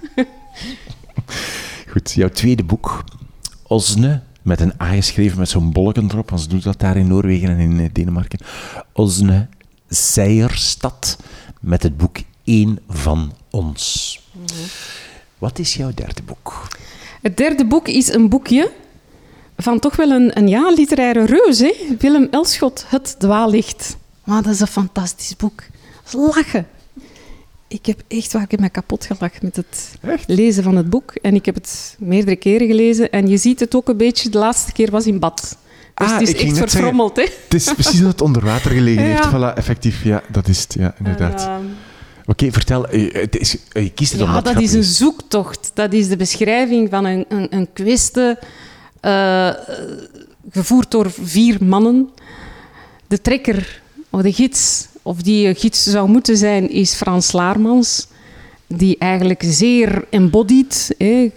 [1.90, 3.04] Goed, jouw tweede boek,
[3.66, 7.06] Osne, met een A geschreven met zo'n bolken erop, want ze doen dat daar in
[7.06, 8.38] Noorwegen en in eh, Denemarken.
[8.92, 9.46] Osne
[9.88, 11.18] Seierstad,
[11.60, 14.20] met het boek Eén van ons.
[14.32, 14.44] Mm
[15.38, 16.68] wat is jouw derde boek?
[17.22, 18.70] Het derde boek is een boekje
[19.56, 21.58] van toch wel een, een ja, literaire reus.
[21.58, 21.74] Hè?
[21.98, 23.96] Willem Elschot, Het Dwaallicht.
[24.24, 25.62] Maar dat is een fantastisch boek.
[26.04, 26.66] Dat is lachen.
[27.68, 29.94] Ik heb echt waar ik me kapot gelachen met het
[30.26, 31.12] lezen van het boek.
[31.22, 33.10] En ik heb het meerdere keren gelezen.
[33.10, 35.56] En je ziet het ook een beetje, de laatste keer was in bad.
[35.94, 37.16] Dus ah, het is echt verfrommeld.
[37.16, 37.22] hè?
[37.22, 39.28] Het is precies dat het onder water gelegen heeft.
[39.28, 40.04] Voilà, effectief.
[40.04, 40.74] Ja, dat is het.
[40.78, 41.40] Ja, inderdaad.
[41.40, 41.64] Ehm,
[42.26, 42.88] Oké, vertel.
[42.88, 45.70] Eh, het is, eh, je kiest het ja, dat is een zoektocht.
[45.74, 48.34] Dat is de beschrijving van een, een, een kwestie
[49.02, 49.50] uh,
[50.50, 52.10] gevoerd door vier mannen.
[53.06, 58.06] De trekker, of de gids, of die gids zou moeten zijn, is Frans Laarmans.
[58.66, 61.30] Die eigenlijk zeer embodied, eh,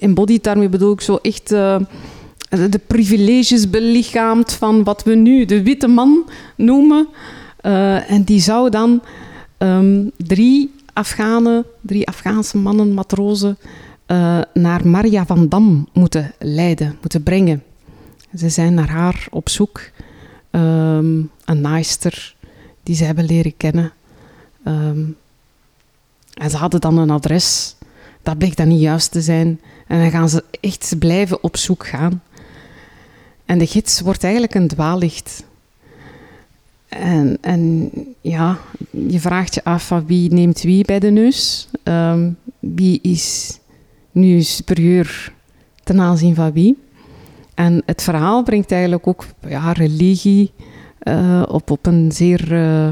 [0.00, 1.76] embodied daarmee bedoel ik zo echt uh,
[2.48, 7.08] de privileges belichaamt van wat we nu de witte man noemen.
[7.62, 9.02] Uh, en die zou dan
[9.60, 13.58] Ehm, drie Afghanen, drie Afghaanse mannen, matrozen,
[14.52, 17.62] naar Maria van Dam moeten leiden, moeten brengen.
[18.36, 19.80] Ze zijn naar haar op zoek.
[20.50, 22.34] Um, een naaister
[22.82, 23.92] die ze hebben leren kennen.
[24.64, 25.04] Ehm,
[26.34, 27.76] en ze hadden dan een adres.
[28.22, 29.60] Dat bleek dan niet juist te zijn.
[29.86, 32.22] En dan gaan ze echt blijven op zoek gaan.
[33.44, 35.44] En de gids wordt eigenlijk een dwaallicht.
[36.88, 37.90] En, en
[38.20, 38.58] ja,
[38.90, 41.68] je vraagt je af van wie neemt wie bij de neus.
[41.84, 43.58] Um, wie is
[44.12, 45.32] nu superieur
[45.84, 46.78] ten aanzien van wie.
[47.60, 50.52] En het verhaal brengt eigenlijk ook ja, religie
[51.02, 52.88] uh, op, op een zeer uh,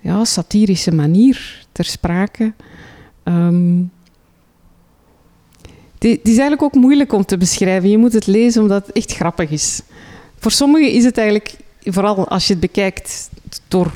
[0.00, 2.52] ja, satirische manier ter sprake.
[3.24, 3.90] Um,
[5.98, 7.90] het is eigenlijk ook moeilijk om te beschrijven.
[7.90, 9.82] Je moet het lezen omdat het echt grappig is.
[10.38, 13.30] Voor sommigen is het eigenlijk vooral als je het bekijkt
[13.68, 13.92] door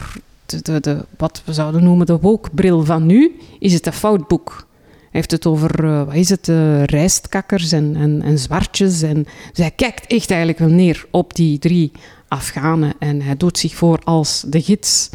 [0.47, 4.29] de, de, de, wat we zouden noemen de woke-bril van nu, is het een fout
[4.29, 4.67] boek.
[5.13, 9.03] Heeft het over, uh, wat is het, uh, rijstkakkers en, en, en zwartjes.
[9.03, 11.93] En, dus hij kijkt echt eigenlijk wel neer op die drie
[12.29, 15.11] Afghanen en hij doet zich voor als de gids.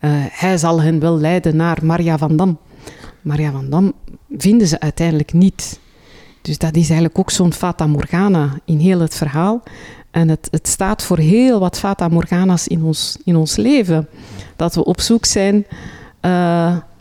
[0.00, 2.58] Uh, hij zal hen wel leiden naar Maria van Dam.
[3.22, 3.92] Maria van Dam
[4.36, 5.78] vinden ze uiteindelijk niet.
[6.42, 9.62] Dus dat is eigenlijk ook zo'n fata morgana in heel het verhaal.
[10.10, 14.08] En het, het staat voor heel wat fata morgana's in ons, in ons leven.
[14.56, 15.66] Dat we op zoek zijn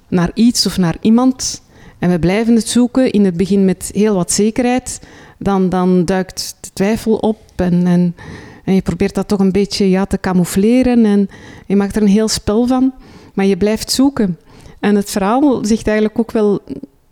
[0.08, 1.62] naar iets of naar iemand.
[2.04, 5.00] En we blijven het zoeken, in het begin met heel wat zekerheid.
[5.38, 8.16] Dan, dan duikt de twijfel op en, en,
[8.64, 11.06] en je probeert dat toch een beetje ja, te camoufleren.
[11.06, 11.30] En
[11.66, 12.94] je maakt er een heel spel van,
[13.34, 14.40] maar je blijft zoeken.
[14.80, 16.62] En het verhaal zegt eigenlijk ook wel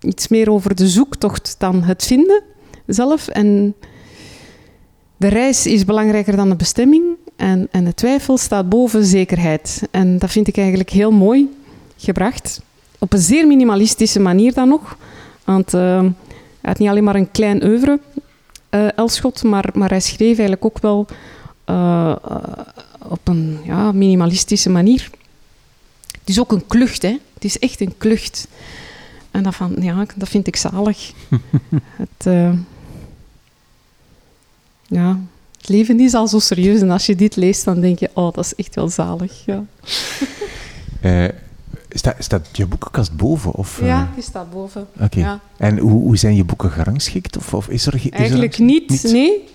[0.01, 2.41] iets meer over de zoektocht dan het vinden
[2.85, 3.27] zelf.
[3.27, 3.75] En
[5.17, 7.03] de reis is belangrijker dan de bestemming
[7.35, 9.81] en, en de twijfel staat boven zekerheid.
[9.91, 11.49] En dat vind ik eigenlijk heel mooi
[11.97, 12.61] gebracht.
[13.03, 14.97] Op een zeer minimalistische manier dan nog.
[15.43, 16.13] Want uh, hij
[16.61, 17.99] had niet alleen maar een klein oeuvre,
[18.69, 21.07] uh, Elschot, maar, maar hij schreef eigenlijk ook wel
[21.65, 22.15] uh,
[23.07, 25.09] op een ja, minimalistische manier.
[26.19, 27.17] Het is ook een klucht, hè.
[27.33, 28.47] Het is echt een klucht.
[29.31, 31.11] En dat, van, ja, dat vind ik zalig.
[32.03, 32.25] het,
[34.87, 35.19] ja,
[35.57, 36.81] het leven is al zo serieus.
[36.81, 39.45] En als je dit leest, dan denk je, oh, dat is echt wel zalig.
[39.45, 39.63] Ja.
[41.93, 43.53] Staat, staat je boekenkast boven?
[43.53, 43.79] Of.
[43.81, 44.87] Ja, die staat boven.
[44.99, 45.19] Oké.
[45.19, 45.39] Ja.
[45.57, 47.37] En hoe, hoe zijn je boeken gerangschikt?
[47.37, 49.49] Of, of is er, is Eigenlijk niet, nee.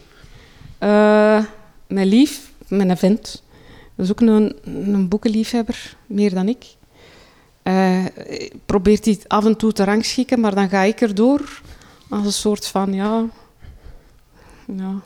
[0.80, 1.44] Uh,
[1.86, 3.42] mijn lief, mijn vent,
[3.94, 6.64] dat is ook een, een boekenliefhebber, meer dan ik.
[7.62, 8.04] Uh,
[8.66, 11.60] probeert hij af en toe te rangschikken, maar dan ga ik erdoor
[12.08, 13.24] als een soort van, ja...
[14.76, 15.00] ja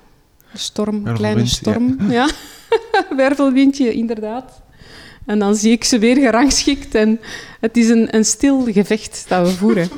[0.55, 1.97] storm, een kleine storm.
[2.01, 2.12] Ja.
[2.12, 2.28] ja.
[3.16, 4.62] Wervelwindje, inderdaad.
[5.27, 7.21] En dan zie ik ze weer gerangschikt en
[7.61, 9.89] het is een, een stil gevecht dat we voeren.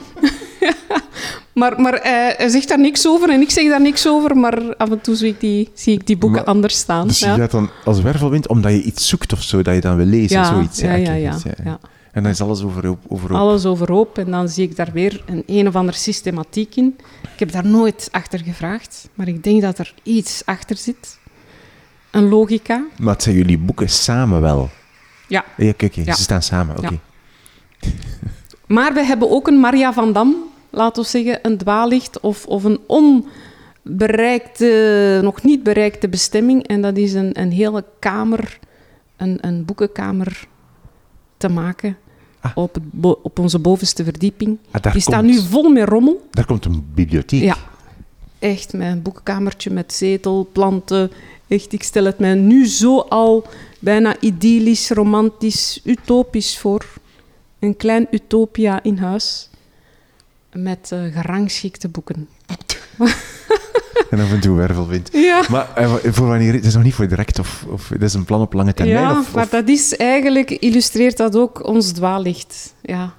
[1.53, 4.77] maar maar hij, hij, zegt daar niks over en ik zeg daar niks over, maar
[4.77, 7.07] af en toe zie ik die, zie ik die boeken anders staan.
[7.09, 7.35] Dus ja.
[7.35, 10.07] je gaat dan als wervelwind omdat je iets zoekt of zo, dat je dan wil
[10.07, 10.81] lezen, ja, zoiets.
[10.81, 11.79] Ja, ja, ja, ja,
[12.13, 13.39] En dan is alles overhoop, overhoop.
[13.39, 16.97] Alles overhoop en dan zie ik daar weer een een of andere systematiek in.
[17.23, 21.21] Ik heb daar nooit achter gevraagd, maar ik denk dat er iets achter zit.
[22.11, 22.85] Een logica.
[22.99, 24.71] Maar het zijn jullie boeken samen wel?
[25.33, 25.45] Ja.
[25.57, 26.01] Ja, oké, oké.
[26.05, 26.15] Ja.
[26.15, 26.99] Ze staan samen, oké.
[27.81, 27.89] Ja.
[28.67, 30.35] Maar we hebben ook een Maria van Dam,
[30.71, 36.67] laten we zeggen, een dwaallicht of, of een onbereikte, nog niet bereikte bestemming.
[36.67, 38.59] En dat is een, een hele kamer,
[39.17, 40.47] een, een boekenkamer
[41.37, 41.97] te maken
[42.41, 42.51] Ah.
[42.55, 42.83] op, het
[43.23, 44.59] op onze bovenste verdieping.
[44.71, 46.27] Ah, Die staat nu vol met rommel.
[46.31, 47.43] Daar komt een bibliotheek.
[47.43, 47.57] Ja,
[48.39, 51.11] echt met een boekenkamertje met zetel, planten.
[51.53, 53.47] Echt, ik stel het mij nu zo al
[53.79, 56.85] bijna idyllisch, romantisch, utopisch voor.
[57.59, 59.51] Een klein utopia in huis.
[60.53, 62.29] Met eh, gerangschikte boeken.
[64.11, 65.09] En af en toe wervelwind.
[65.13, 66.53] Ja, Maar eh, voor wanneer?
[66.53, 68.99] Het is nog niet voor direct, of, of het is een plan op lange termijn?
[69.01, 72.75] ja of, maar of- dat is eigenlijk, illustreert dat ook ons dwaallicht.
[72.83, 73.15] Ja.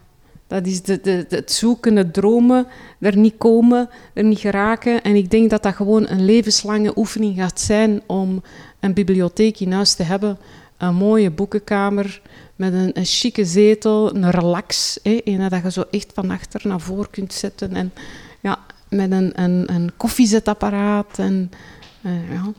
[0.48, 2.68] Dat is de, de, de- het zoeken, het dromen,
[3.00, 5.02] er niet komen, er niet geraken.
[5.04, 8.42] En ik denk dat dat gewoon een levenslange oefening gaat zijn om
[8.80, 10.38] een bibliotheek in huis te hebben.
[10.78, 12.22] Een mooie boekenkamer
[12.56, 15.00] met een, een chique zetel, een relax.
[15.04, 17.76] Hè, dat je zo echt van achter naar voor kunt zetten.
[17.76, 17.94] En
[18.40, 21.20] ja, met een, een, een koffiezetapparaat.
[21.20, 21.52] En,
[22.02, 22.52] eh, ja,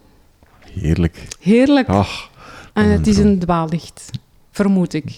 [0.73, 1.23] Heerlijk.
[1.41, 1.89] heerlijk.
[1.89, 2.31] Ach,
[2.73, 4.11] En het is een dwaallicht,
[4.51, 5.17] vermoed ik.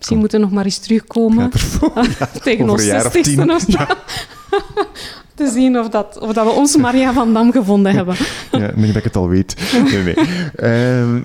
[0.00, 1.50] Misschien moeten we nog maar eens terugkomen
[2.42, 3.78] tegen ons of zestigste of zo.
[5.34, 8.16] Te zien of, dat, of dat we onze Maria van Dam gevonden hebben.
[8.52, 9.56] Ja, denk dat ik het al weet.
[9.84, 10.14] Nee, nee.
[10.56, 11.22] Ehm,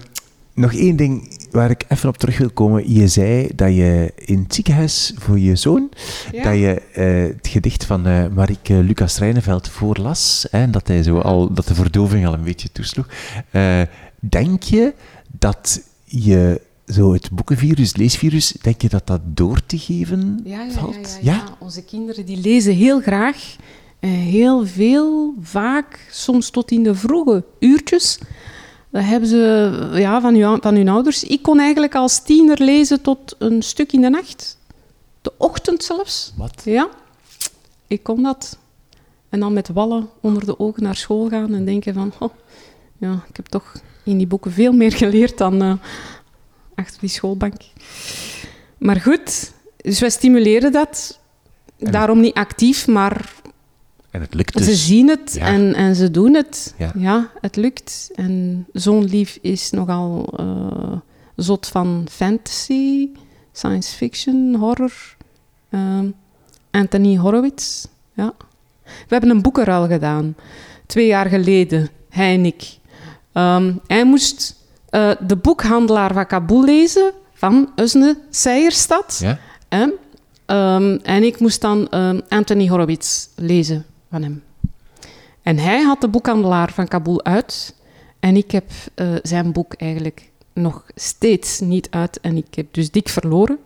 [0.54, 2.94] nog één ding waar ik even op terug wil komen.
[2.94, 5.90] Je zei dat je in het ziekenhuis voor je zoon,
[6.32, 6.44] Ja.
[6.44, 11.04] dat je eh, het gedicht van eh Marieke Lucas Rijneveld voorlas, hè, en dat, hij
[11.04, 13.08] zo al, dat de verdoving al een beetje toesloeg.
[13.52, 13.82] Eh,
[14.20, 14.94] denk je
[15.40, 20.66] dat je zo het boekenvirus, leesvirus, denk je dat dat door te geven Ja, ja,
[20.66, 21.18] ja, valt?
[21.22, 21.44] ja, ja.
[21.60, 23.56] Onze kinderen die lezen heel graag.
[24.00, 28.20] eh, heel veel, vaak, soms tot in de vroege uurtjes.
[28.90, 31.24] Dat hebben ze ja, van, uw, van hun ouders.
[31.24, 34.58] Ik kon eigenlijk als tiener lezen tot een stuk in de nacht.
[35.22, 36.34] De ochtend zelfs.
[36.38, 36.62] Wat?
[36.66, 36.90] Ja,
[37.88, 38.58] ik kon dat.
[39.30, 42.14] En dan met wallen onder de ogen naar school gaan en denken van...
[42.20, 42.34] Oh,
[42.98, 43.74] ja, ik heb toch
[44.04, 45.74] in die boeken veel meer geleerd dan eh,
[46.76, 47.54] achter die schoolbank.
[48.78, 51.20] Maar goed, dus wij stimuleren dat.
[51.80, 53.34] En- Daarom niet actief, maar
[54.12, 54.66] En het lukt dus.
[54.66, 55.46] ze zien het ja.
[55.46, 56.74] en, en ze doen het.
[56.78, 56.92] Ja.
[56.98, 57.32] Ja.
[57.42, 58.10] het lukt.
[58.16, 60.98] En zo'n lief is nogal eh,
[61.36, 63.08] zot van fantasy,
[63.52, 65.16] science fiction, horror.
[65.70, 66.06] Ehm,
[66.72, 68.34] Anthony Horowitz, ja.
[68.84, 70.36] We hebben een boekenruil gedaan,
[70.86, 72.78] twee jaar geleden, hij en ik.
[73.32, 74.56] Ehm, hij moest
[74.96, 79.18] eh, De Boekhandelaar van Kabul lezen, van Usne Seierstad.
[79.22, 79.40] Ja?
[79.70, 79.88] Hè?
[80.46, 84.44] Ehm, en ik moest dan ehm, Anthony Horowitz lezen van hem.
[85.42, 87.76] En hij had de boekhandelaar van Kabul uit.
[88.20, 92.20] En ik heb eh, zijn boek eigenlijk nog steeds niet uit.
[92.20, 93.58] En ik heb dus dik verloren.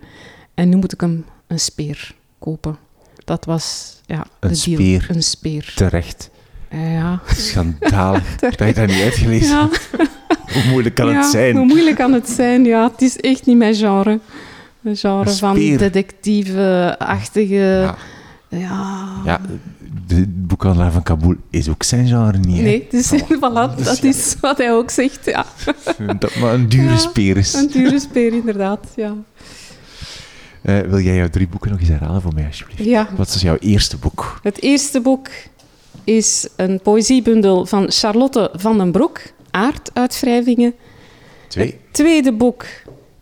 [0.53, 2.77] En nu moet ik hem een speer kopen.
[3.25, 4.77] Dat was ja, Een de deal.
[4.77, 5.07] speer.
[5.09, 5.73] Een speer.
[5.75, 6.29] Terecht.
[6.71, 7.21] Ja.
[7.25, 9.69] Schandalig dat je dat niet uitgelezen Ja.
[10.53, 11.55] Hoe moeilijk kan Ja, het zijn?
[11.55, 12.65] Hoe moeilijk kan het zijn?
[12.65, 14.19] Ja, het is echt niet mijn genre.
[14.83, 17.55] Een genre van detectieve-achtige...
[17.55, 17.95] Ja,
[18.47, 19.07] ja.
[19.25, 19.41] ja,
[20.07, 22.57] de boekhandelaar van Kabul is ook zijn genre niet.
[22.57, 22.63] hè?
[22.63, 24.07] Nee, dus, voilà, Dus dat ja.
[24.09, 25.25] is wat hij ook zegt.
[25.25, 25.45] Ja.
[26.19, 27.53] Dat maar een dure speer is.
[27.53, 28.87] Een dure speer, inderdaad.
[28.95, 29.13] Ja.
[30.61, 32.83] Eh, wil jij jouw drie boeken nog eens herhalen voor mij, alsjeblieft?
[32.83, 33.07] ja.
[33.15, 34.39] Wat is jouw eerste boek?
[34.43, 35.27] Het eerste boek
[36.03, 39.21] is een poëziebundel van Charlotte van den Broek,
[39.51, 40.73] Aarduitwrijvingen.
[41.47, 41.65] Twee.
[41.65, 42.65] Het tweede boek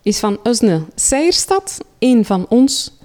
[0.02, 2.96] is van Usne Seierstad, één van ons.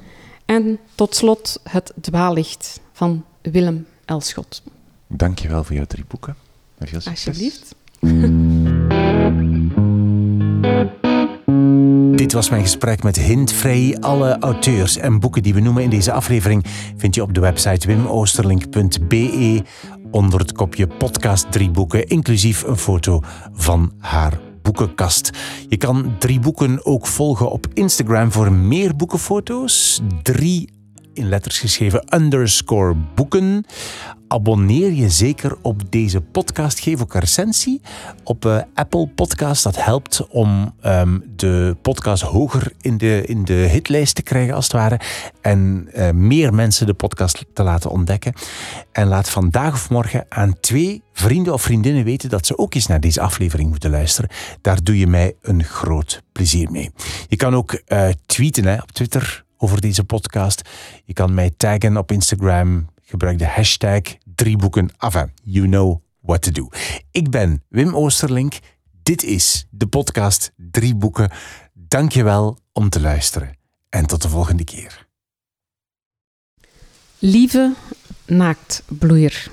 [0.45, 4.61] En tot slot Het Dwaallicht van Willem Elschot.
[5.07, 6.35] Dank je wel voor jouw drie boeken.
[6.77, 7.27] En veel succes.
[7.27, 7.75] Alsjeblieft.
[12.17, 13.97] Dit was mijn gesprek met Hindvrij.
[13.99, 16.65] Alle auteurs en boeken die we noemen in deze aflevering
[16.97, 19.63] vind je op de website wimoosterlink.be
[20.13, 23.21] onder het kopje podcast drie boeken, inclusief een foto
[23.53, 25.31] van haar boekenkast.
[25.69, 30.01] Je kan drie boeken ook volgen op Instagram voor meer boekenfoto's.
[30.21, 30.69] Drie
[31.13, 33.65] in letters geschreven underscore boeken.
[34.27, 36.79] Abonneer je zeker op deze podcast.
[36.79, 37.81] Geef ook een recensie
[38.23, 39.63] op eh, Apple Podcast.
[39.63, 44.63] Dat helpt om ehm, de podcast hoger in de, in de hitlijst te krijgen, als
[44.63, 44.99] het ware.
[45.41, 48.33] En eh, meer mensen de podcast te laten ontdekken.
[48.91, 52.87] En laat vandaag of morgen aan twee vrienden of vriendinnen weten dat ze ook eens
[52.87, 54.29] naar deze aflevering moeten luisteren.
[54.61, 56.91] Daar doe je mij een groot plezier mee.
[57.27, 60.69] Je kan ook eh, tweeten hè, op Twitter over deze podcast.
[61.05, 62.89] Je kan mij taggen op Instagram.
[63.01, 64.01] Gebruik de hashtag
[64.35, 64.89] drieboeken.
[64.97, 66.69] Enfin, you know what to do.
[67.11, 68.53] Ik ben Wim Oosterlink.
[69.03, 71.31] Dit is de podcast Drie Boeken.
[71.73, 73.57] dank je wel om te luisteren
[73.89, 75.07] en tot de volgende keer.
[77.19, 77.73] Lieve
[78.25, 79.51] naaktbloeier,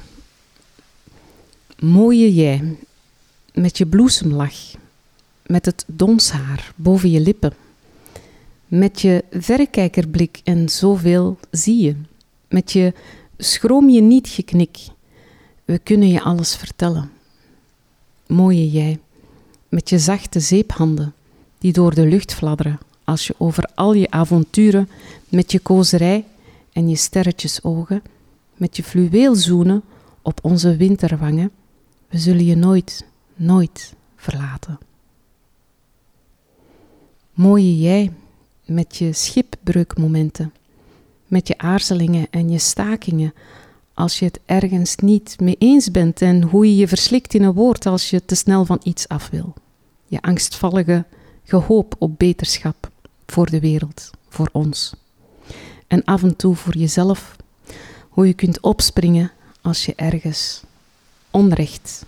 [1.79, 2.77] mooie jij,
[3.53, 4.75] met je bloesemlach,
[5.47, 7.55] met het donshaar boven je lippen,
[8.71, 11.97] met je verrekijkerblik en zoveel zie je,
[12.49, 12.95] met je
[13.37, 14.79] schroom je niet geknik,
[15.65, 17.11] we kunnen je alles vertellen.
[18.27, 18.99] Mooie jij,
[19.69, 21.15] met je zachte zeephanden
[21.59, 24.89] die door de lucht fladderen als je over al je avonturen
[25.29, 26.25] met je kozerij
[26.73, 28.03] en je sterretjesogen,
[28.57, 29.83] met je fluweelzoenen
[30.23, 31.51] op onze winterwangen,
[32.09, 33.05] we zullen je nooit,
[33.35, 34.79] nooit verlaten.
[37.33, 38.13] Mooie jij,
[38.71, 40.53] met je schipbreukmomenten,
[41.27, 43.35] met je aarzelingen en je stakingen,
[43.95, 47.53] als je het ergens niet mee eens bent en hoe je je verslikt in een
[47.53, 49.55] woord als je te snel van iets af wil.
[50.07, 51.05] Je angstvallige
[51.45, 52.91] gehoop op beterschap
[53.27, 54.95] voor de wereld, voor ons.
[55.87, 57.37] En af en toe voor jezelf,
[58.09, 60.63] hoe je kunt opspringen als je ergens
[61.31, 62.05] onrecht.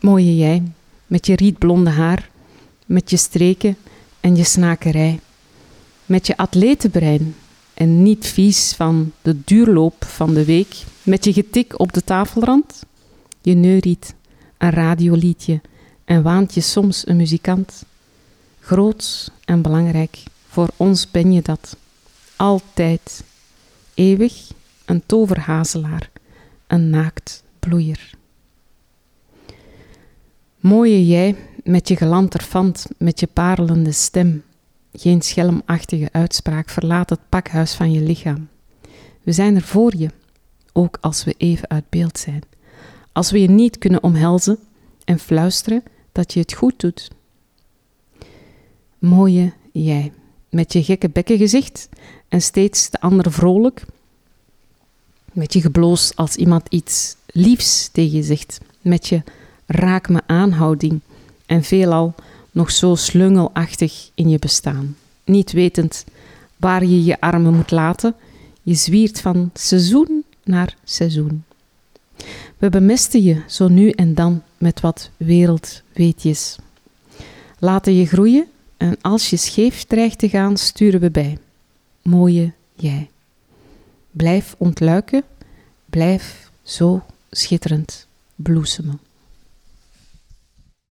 [0.00, 0.62] Mooie jij,
[1.06, 2.30] met je rietblonde haar,
[2.86, 3.76] met je streken
[4.20, 5.20] en je snakerij,
[6.06, 7.34] met je atletenbrein
[7.74, 12.84] en niet vies van de duurloop van de week, met je getik op de tafelrand,
[13.42, 14.14] je neuriet,
[14.58, 15.60] een radioliedje
[16.04, 17.84] en waant je soms een muzikant.
[18.60, 21.76] Groots en belangrijk, voor ons ben je dat.
[22.36, 23.24] Altijd.
[23.94, 24.50] Eeuwig
[24.84, 26.10] een toverhazelaar,
[26.66, 28.10] een naakt bloeier.
[30.60, 31.36] Mooie jij
[31.68, 34.42] met je gelanterfant, met je parelende stem.
[34.92, 38.48] Geen schelmachtige uitspraak verlaat het pakhuis van je lichaam.
[39.22, 40.10] We zijn er voor je,
[40.72, 42.42] ook als we even uit beeld zijn.
[43.12, 44.58] Als we je niet kunnen omhelzen
[45.04, 47.10] en fluisteren dat je het goed doet.
[48.98, 50.12] Mooie jij,
[50.50, 51.88] met je gekke bekkengezicht
[52.28, 53.84] en steeds de andere vrolijk.
[55.32, 58.58] Met je gebloos als iemand iets liefs tegen je zegt.
[58.80, 59.22] Met je
[59.66, 61.00] raak me aanhouding
[61.48, 62.14] en veelal
[62.50, 64.96] nog zo slungelachtig in je bestaan.
[65.24, 66.04] Niet wetend
[66.56, 68.14] waar je je armen moet laten,
[68.62, 71.44] je zwiert van seizoen naar seizoen.
[72.58, 76.56] We bemesten je zo nu en dan met wat wereldweetjes.
[77.58, 78.46] Laten je groeien
[78.76, 81.38] en als je scheef dreigt te gaan, sturen we bij.
[82.02, 83.10] Mooie jij.
[84.10, 85.22] Blijf ontluiken,
[85.86, 89.00] blijf zo schitterend bloesemen.